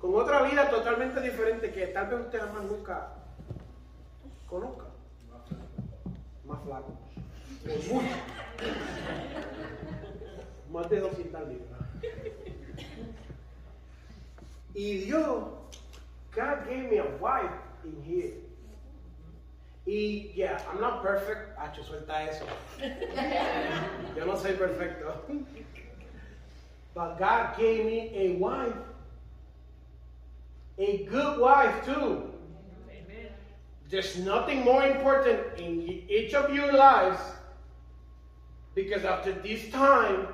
[0.00, 3.12] con otra vida totalmente diferente que tal vez ustedes jamás nunca
[4.48, 4.88] conozcan.
[6.44, 6.92] más flaco.
[7.64, 8.16] Por mucho.
[10.72, 11.80] Más de 200 libras.
[14.74, 15.44] Y Dios,
[16.34, 17.54] God gave me a wife
[17.84, 18.34] in here.
[19.86, 21.58] Y, yeah, I'm not perfect.
[21.58, 22.46] Hacho, suelta eso.
[24.16, 25.20] Yo no soy perfecto.
[26.94, 28.72] But God gave me a wife.
[30.78, 32.30] A good wife, too.
[33.90, 37.20] There's nothing more important in each of your lives
[38.74, 40.28] because after this time,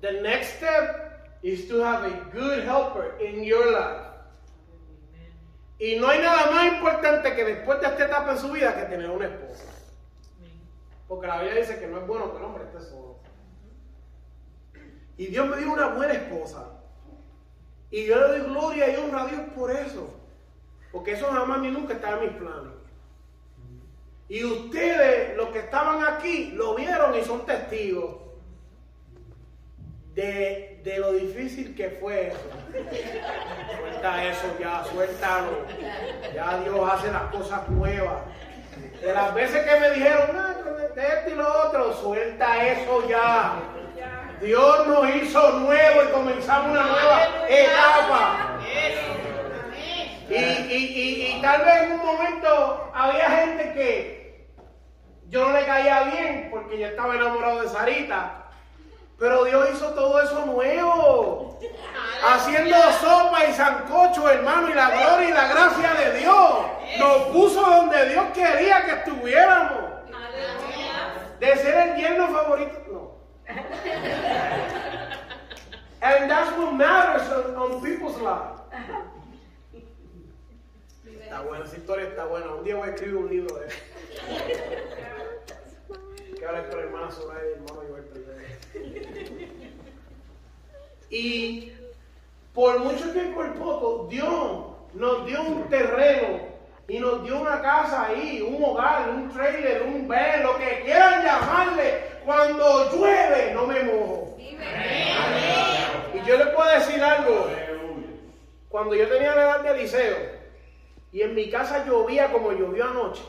[0.00, 4.05] the next step is to have a good helper in your life.
[5.78, 8.84] Y no hay nada más importante que después de esta etapa en su vida que
[8.84, 9.64] tener una esposa.
[11.06, 13.16] Porque la Biblia dice que no es bueno que el hombre esté solo.
[15.18, 16.72] Y Dios me dio una buena esposa.
[17.90, 20.14] Y yo le doy gloria y honra a Dios por eso.
[20.92, 22.72] Porque eso jamás ni nunca estaba en mis planes.
[24.28, 28.25] Y ustedes, los que estaban aquí, lo vieron y son testigos
[30.16, 32.38] de, de lo difícil que fue eso.
[33.78, 35.66] Suelta eso ya, suéltalo.
[36.34, 38.22] Ya Dios hace las cosas nuevas.
[39.00, 40.54] De las veces que me dijeron, "Ah,
[40.94, 43.56] de esto y lo otro, suelta eso ya.
[44.40, 48.58] Dios nos hizo nuevo y comenzamos una nueva etapa.
[50.28, 54.46] Y, y, y, y tal vez en un momento había gente que
[55.28, 58.45] yo no le caía bien porque yo estaba enamorado de Sarita.
[59.18, 61.58] Pero Dios hizo todo eso nuevo.
[62.22, 66.66] Haciendo sopa y sancocho, hermano, y la gloria y la gracia de Dios.
[66.98, 69.84] Nos puso donde Dios quería que estuviéramos.
[71.40, 73.16] De ser el yerno favorito, no.
[76.02, 78.60] And that's what matters on, on people's lives.
[81.04, 82.54] Está buena, esa historia está buena.
[82.54, 83.76] Un día voy a escribir un libro de eso.
[86.38, 88.05] Que hablar con la hermana Soraya y hermano Joel.
[91.10, 91.72] Y
[92.52, 96.40] por mucho tiempo el poco, Dios nos dio un terreno
[96.88, 101.24] y nos dio una casa ahí, un hogar, un trailer, un van, lo que quieran
[101.24, 102.16] llamarle.
[102.24, 104.36] Cuando llueve, no me mojo.
[104.38, 107.48] Y yo les puedo decir algo.
[108.68, 110.16] Cuando yo tenía la edad de liceo
[111.12, 113.22] y en mi casa llovía como llovió anoche,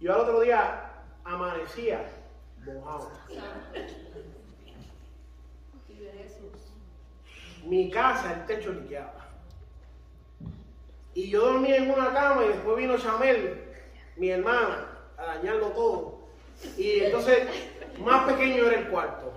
[0.00, 0.85] yo al otro día
[1.26, 2.06] amanecía
[2.64, 3.10] mojado.
[7.64, 9.26] Mi casa, el techo liqueaba.
[11.14, 13.64] Y yo dormía en una cama y después vino Chamel,
[14.16, 16.18] mi hermana, a dañarlo todo.
[16.76, 17.48] Y entonces,
[17.98, 19.32] más pequeño era el cuarto.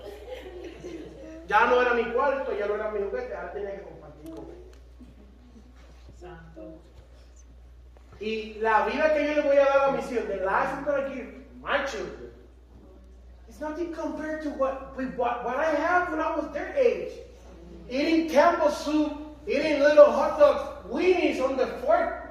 [1.48, 4.46] Ya no era mi cuarto, ya no era mi juguete, ahora tenía que compartir con
[4.46, 4.60] él.
[8.20, 11.14] Y la vida que yo le voy a dar a mis hijos, the life I'm
[11.14, 12.32] give my children,
[13.50, 17.12] is nothing compared to what, what, what I had when I was their age.
[17.90, 19.12] Eating Campbell soup,
[19.48, 22.26] eating little hot dogs, weenies on the fork.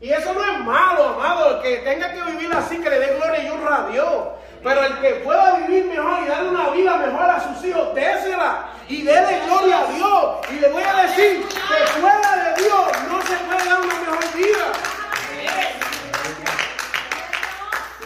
[0.00, 1.56] Y eso no es malo, amado.
[1.56, 4.28] El que tenga que vivir así, que le dé gloria y honra a Dios.
[4.60, 8.68] Pero el que pueda vivir mejor y darle una vida mejor a sus hijos, désela
[8.88, 10.36] y déle gloria a Dios.
[10.50, 14.36] Y le voy a decir que fuera de Dios no se puede dar una mejor
[14.36, 14.72] vida.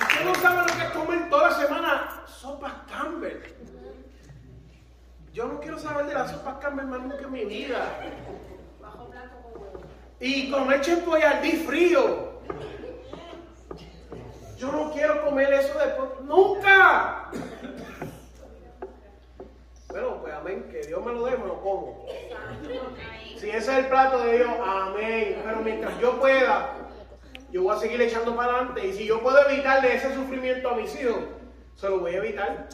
[0.02, 3.40] Usted no sabe lo que es comer toda la semana sopas Campbell.
[5.36, 7.94] Yo no quiero saber de las sopas Campbell más nunca en mi vida.
[10.18, 12.40] Y comer chempoyardí frío.
[14.56, 16.08] Yo no quiero comer eso después.
[16.22, 17.30] ¡Nunca!
[19.88, 20.68] Bueno, pues amén.
[20.70, 22.06] Que Dios me lo dé, me lo como.
[23.38, 25.42] Si ese es el plato de Dios, amén.
[25.44, 26.72] Pero mientras yo pueda,
[27.52, 28.86] yo voy a seguir echando para adelante.
[28.86, 31.24] Y si yo puedo evitarle ese sufrimiento a mis hijos,
[31.74, 32.68] se lo voy a evitar.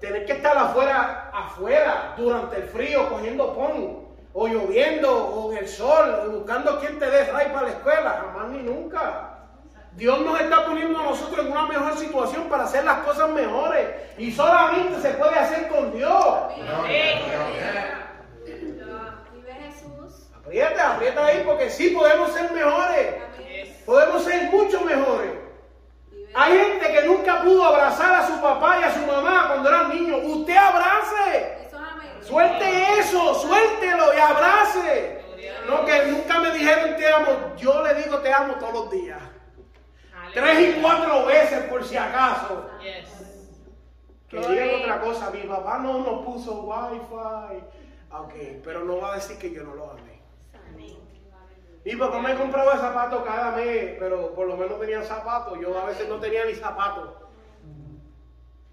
[0.00, 5.68] Tener que estar afuera, afuera, durante el frío, cogiendo pon, o lloviendo, o en el
[5.68, 9.34] sol, o buscando quien te dé ray para la escuela, jamás ni nunca.
[9.92, 13.88] Dios nos está poniendo a nosotros en una mejor situación para hacer las cosas mejores.
[14.16, 16.34] Y solamente se puede hacer con Dios.
[20.36, 23.14] Aprieta, aprieta ahí porque sí podemos ser mejores.
[23.84, 25.47] Podemos ser mucho mejores.
[26.34, 29.88] Hay gente que nunca pudo abrazar a su papá y a su mamá cuando eran
[29.90, 30.20] niños.
[30.24, 31.66] Usted abrace.
[31.66, 32.08] Eso es amén.
[32.22, 35.18] Suelte eso, suéltelo y abrace.
[35.66, 37.54] No que nunca me dijeron te amo.
[37.56, 39.20] Yo le digo te amo todos los días.
[40.32, 42.70] Tres y cuatro veces por si acaso.
[44.28, 45.30] Que digan otra cosa.
[45.30, 47.64] Mi papá no nos puso wifi.
[48.10, 50.17] Ok, pero no va a decir que yo no lo amé.
[51.88, 55.58] Mi papá me compraba zapatos cada mes, pero por lo menos tenía zapatos.
[55.58, 57.14] Yo a veces no tenía ni zapatos.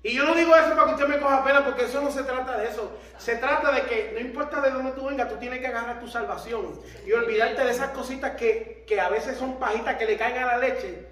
[0.04, 2.24] Y yo no digo eso para que usted me coja pena, porque eso no se
[2.24, 2.92] trata de eso.
[3.18, 6.10] Se trata de que no importa de dónde tú vengas, tú tienes que agarrar tu
[6.10, 10.44] salvación y olvidarte de esas cositas que, que a veces son pajitas que le caen
[10.44, 11.08] a la leche.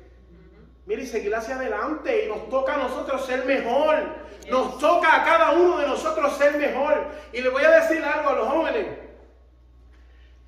[0.86, 2.26] Mire, y seguir hacia adelante.
[2.26, 4.04] Y nos toca a nosotros ser mejor.
[4.49, 7.06] Nos toca a cada uno de nosotros ser mejor.
[7.32, 9.04] Y le voy a decir algo a los jóvenes.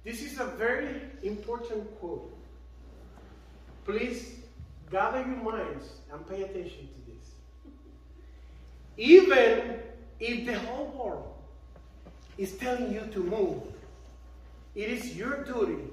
[0.05, 2.31] This is a very important quote.
[3.85, 4.35] Please
[4.91, 7.31] gather your minds and pay attention to this.
[8.97, 9.79] Even
[10.19, 11.33] if the whole world
[12.37, 13.61] is telling you to move,
[14.73, 15.83] it is your duty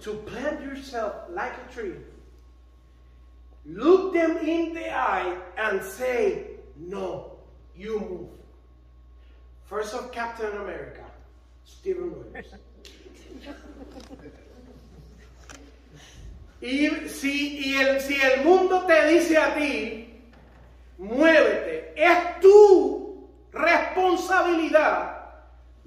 [0.00, 1.94] to plant yourself like a tree.
[3.66, 6.46] Look them in the eye and say,
[6.76, 7.32] No,
[7.76, 8.28] you move.
[9.66, 11.04] First of Captain America,
[11.64, 12.54] Stephen Rogers.
[16.60, 20.22] Y si, y el, si el mundo te dice a ti,
[20.98, 25.18] muévete, es tu responsabilidad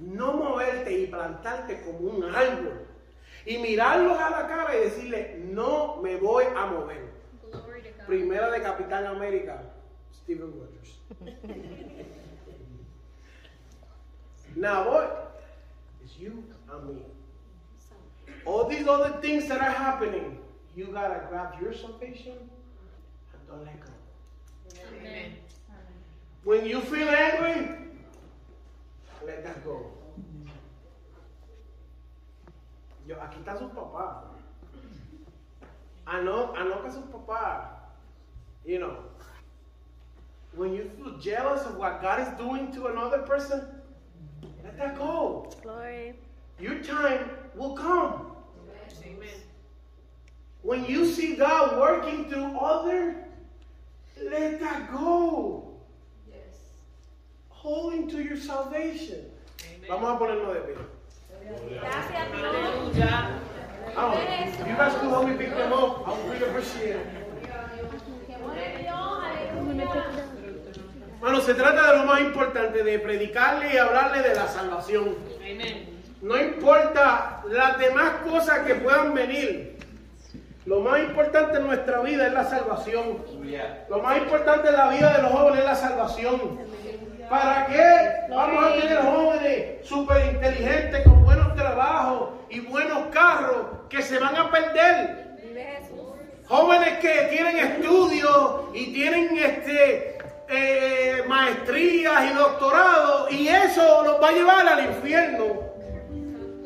[0.02, 2.88] no moverte y plantarte como un árbol
[3.46, 7.12] y mirarlos a la cara y decirle, no me voy a mover.
[8.08, 9.62] Primera de Capitán América,
[10.12, 11.00] Steven Rogers.
[14.56, 15.42] now what?
[16.04, 17.04] It's you and me.
[18.46, 20.40] All these other things that are happening,
[20.76, 23.92] you gotta grab your salvation and don't let go.
[25.00, 25.34] Amen.
[26.44, 27.76] When you feel angry,
[29.26, 29.92] let that go.
[33.08, 34.24] Yo, aquí está su papá.
[36.08, 37.68] I know, I know que su papá.
[38.66, 38.98] You know,
[40.56, 43.66] when you feel jealous of what God is doing to another person,
[44.64, 45.50] let that go.
[45.62, 46.14] Glory.
[46.60, 48.31] Your time will come.
[50.64, 50.84] Amen.
[50.84, 53.16] When you see God working through other,
[54.24, 55.74] let that go.
[57.50, 59.26] Holding to your salvation.
[59.88, 60.76] Vamos a ponernos de pie.
[61.80, 62.32] Gracias,
[62.96, 63.42] Dios.
[63.98, 66.08] Oh, you guys could help me pick them up.
[66.08, 67.08] I would really appreciate it.
[71.20, 75.18] Bueno, se trata de lo más importante, de predicarle y hablarle de la salvación.
[75.40, 76.02] Amen.
[76.22, 79.78] No importa las demás cosas que puedan venir.
[80.66, 83.18] Lo más importante en nuestra vida es la salvación.
[83.90, 86.60] Lo más importante en la vida de los jóvenes es la salvación.
[87.30, 94.04] ¿Para qué vamos a tener jóvenes súper inteligentes con buenos trabajos y buenos carros que
[94.04, 95.32] se van a perder?
[96.48, 100.18] Jóvenes que tienen estudios y tienen este,
[100.50, 105.71] eh, maestrías y doctorados y eso los va a llevar al infierno.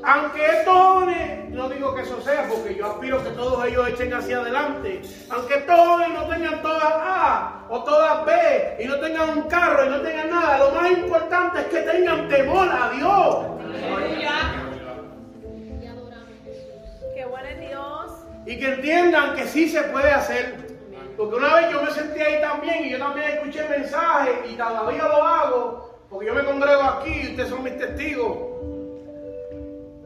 [0.08, 4.14] Aunque estos jóvenes, no digo que eso sea porque yo aspiro que todos ellos echen
[4.14, 5.02] hacia adelante,
[5.32, 9.84] aunque estos jóvenes no tengan todas A o todas B y no tengan un carro
[9.84, 13.36] y no tengan nada, lo más importante es que tengan temor a Dios.
[17.16, 18.12] Qué bueno es Dios.
[18.46, 20.66] y que entiendan que sí se puede hacer.
[21.18, 25.04] Porque una vez yo me sentí ahí también y yo también escuché mensajes y todavía
[25.04, 28.55] lo hago, porque yo me congrego aquí y ustedes son mis testigos.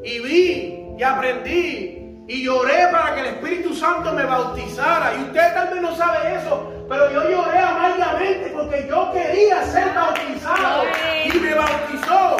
[0.03, 5.15] Y vi y aprendí y lloré para que el Espíritu Santo me bautizara.
[5.15, 9.93] Y usted tal vez no sabe eso, pero yo lloré amargamente porque yo quería ser
[9.93, 10.83] bautizado
[11.25, 12.37] y me bautizó.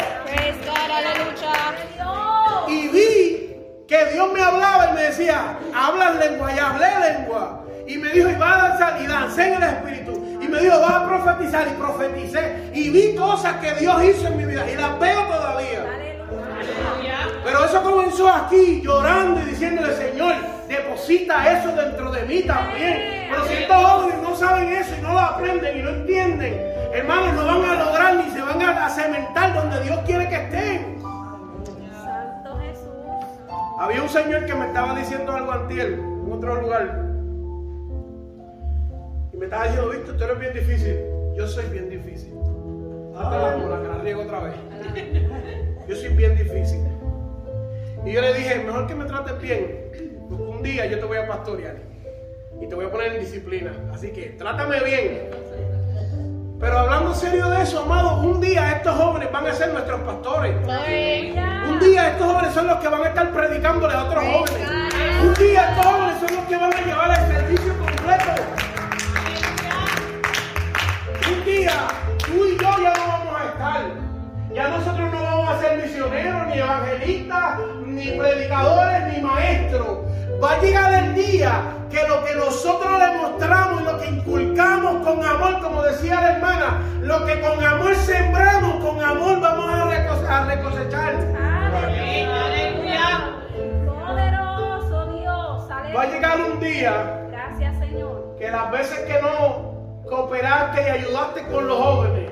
[2.67, 3.55] Y vi
[3.87, 7.65] que Dios me hablaba y me decía, hablas lengua y hablé lengua.
[7.87, 10.37] Y me dijo, y va a danzar y dancé en el Espíritu.
[10.39, 12.69] Y me dijo, va a profetizar y profeticé.
[12.75, 15.98] Y vi cosas que Dios hizo en mi vida y las veo todavía.
[17.69, 20.33] Eso comenzó aquí llorando y diciéndole, Señor,
[20.67, 23.27] deposita eso dentro de mí también.
[23.29, 26.59] Pero si estos jóvenes no saben eso y no lo aprenden y no entienden,
[26.91, 30.97] hermanos, no van a lograr ni se van a, cementar donde Dios quiere que estén.
[32.03, 32.89] Santo Jesús.
[33.79, 37.05] Había un señor que me estaba diciendo algo antier en otro lugar.
[39.31, 40.97] Y me estaba diciendo, Víctor, tú eres bien difícil.
[41.37, 42.33] Yo soy bien difícil.
[43.13, 44.55] Date la que la riego otra vez.
[45.87, 46.98] Yo soy bien difícil.
[48.05, 51.17] Y yo le dije, mejor que me trates bien, porque un día yo te voy
[51.17, 51.75] a pastorear
[52.61, 53.71] y te voy a poner en disciplina.
[53.93, 55.29] Así que trátame bien.
[56.59, 60.55] Pero hablando serio de eso, amados, un día estos jóvenes van a ser nuestros pastores.
[61.69, 64.69] Un día estos jóvenes son los que van a estar predicándole a otros jóvenes.
[65.23, 68.31] Un día estos jóvenes son los que van a llevar el servicio completo.
[71.31, 71.87] Un día
[72.25, 73.81] tú y yo ya no vamos a estar.
[74.53, 77.59] Ya nosotros no vamos a ser misioneros, ni evangelistas,
[77.99, 79.97] ni predicadores, ni maestros.
[80.41, 85.05] va a llegar el día que lo que nosotros le mostramos y lo que inculcamos
[85.05, 89.85] con amor, como decía la hermana, lo que con amor sembramos, con amor vamos a,
[89.85, 91.15] reco- a recosechar.
[91.75, 93.35] Aleluya.
[93.85, 95.71] Poderoso Dios.
[95.71, 95.95] Aleluya.
[95.95, 98.35] Va a llegar un día Gracias, Señor.
[98.39, 99.73] que las veces que no
[100.09, 102.31] cooperaste y ayudaste con los jóvenes,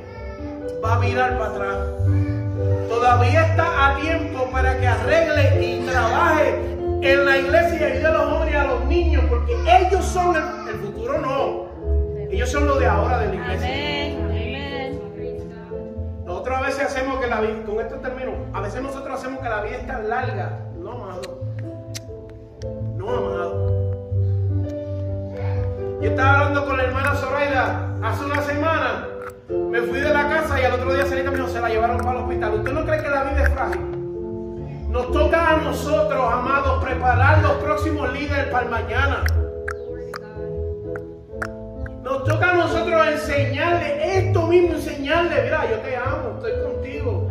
[0.83, 1.77] va a mirar para atrás.
[2.89, 6.55] Todavía está a tiempo para que arregle y trabaje
[7.01, 10.35] en la iglesia y ayude a los jóvenes y a los niños, porque ellos son
[10.35, 11.67] el, el futuro, no.
[12.31, 13.67] Ellos son lo de ahora de la iglesia.
[13.67, 14.17] Amén.
[16.25, 19.49] Nosotros a veces hacemos que la vida, con esto termino, a veces nosotros hacemos que
[19.49, 20.59] la vida es tan larga.
[20.77, 21.39] No, amado.
[22.95, 23.77] No, amado.
[26.01, 29.07] Yo estaba hablando con la hermana Zoraida hace una semana.
[29.69, 32.11] Me fui de la casa y al otro día salí camino, se la llevaron para
[32.11, 32.53] el hospital.
[32.55, 33.81] ¿Usted no cree que la vida es frágil?
[34.89, 39.23] Nos toca a nosotros, amados, preparar los próximos líderes para el mañana.
[42.03, 47.27] Nos toca a nosotros enseñarle esto mismo, enseñarle, mira, yo te amo, estoy contigo.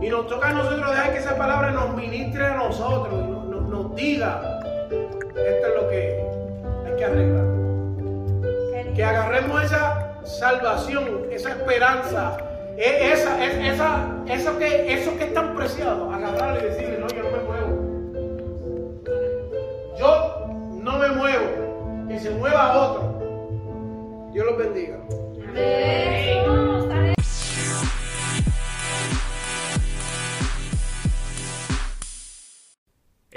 [0.00, 3.68] Y nos toca a nosotros dejar que esa palabra nos ministre a nosotros, nos, nos-
[3.68, 4.58] nos diga,
[4.90, 5.36] esto
[5.68, 6.26] es lo que
[6.86, 7.41] hay que arreglar.
[8.94, 12.36] Que agarremos esa salvación, esa esperanza,
[12.76, 17.08] e- esa, es- esa, eso, que, eso que es tan preciado, agarrarlo y decirle, no,
[17.08, 17.92] yo no me muevo.
[19.98, 20.46] Yo
[20.82, 24.30] no me muevo, que se mueva otro.
[24.32, 24.96] Dios los bendiga.
[25.54, 26.11] Jesús.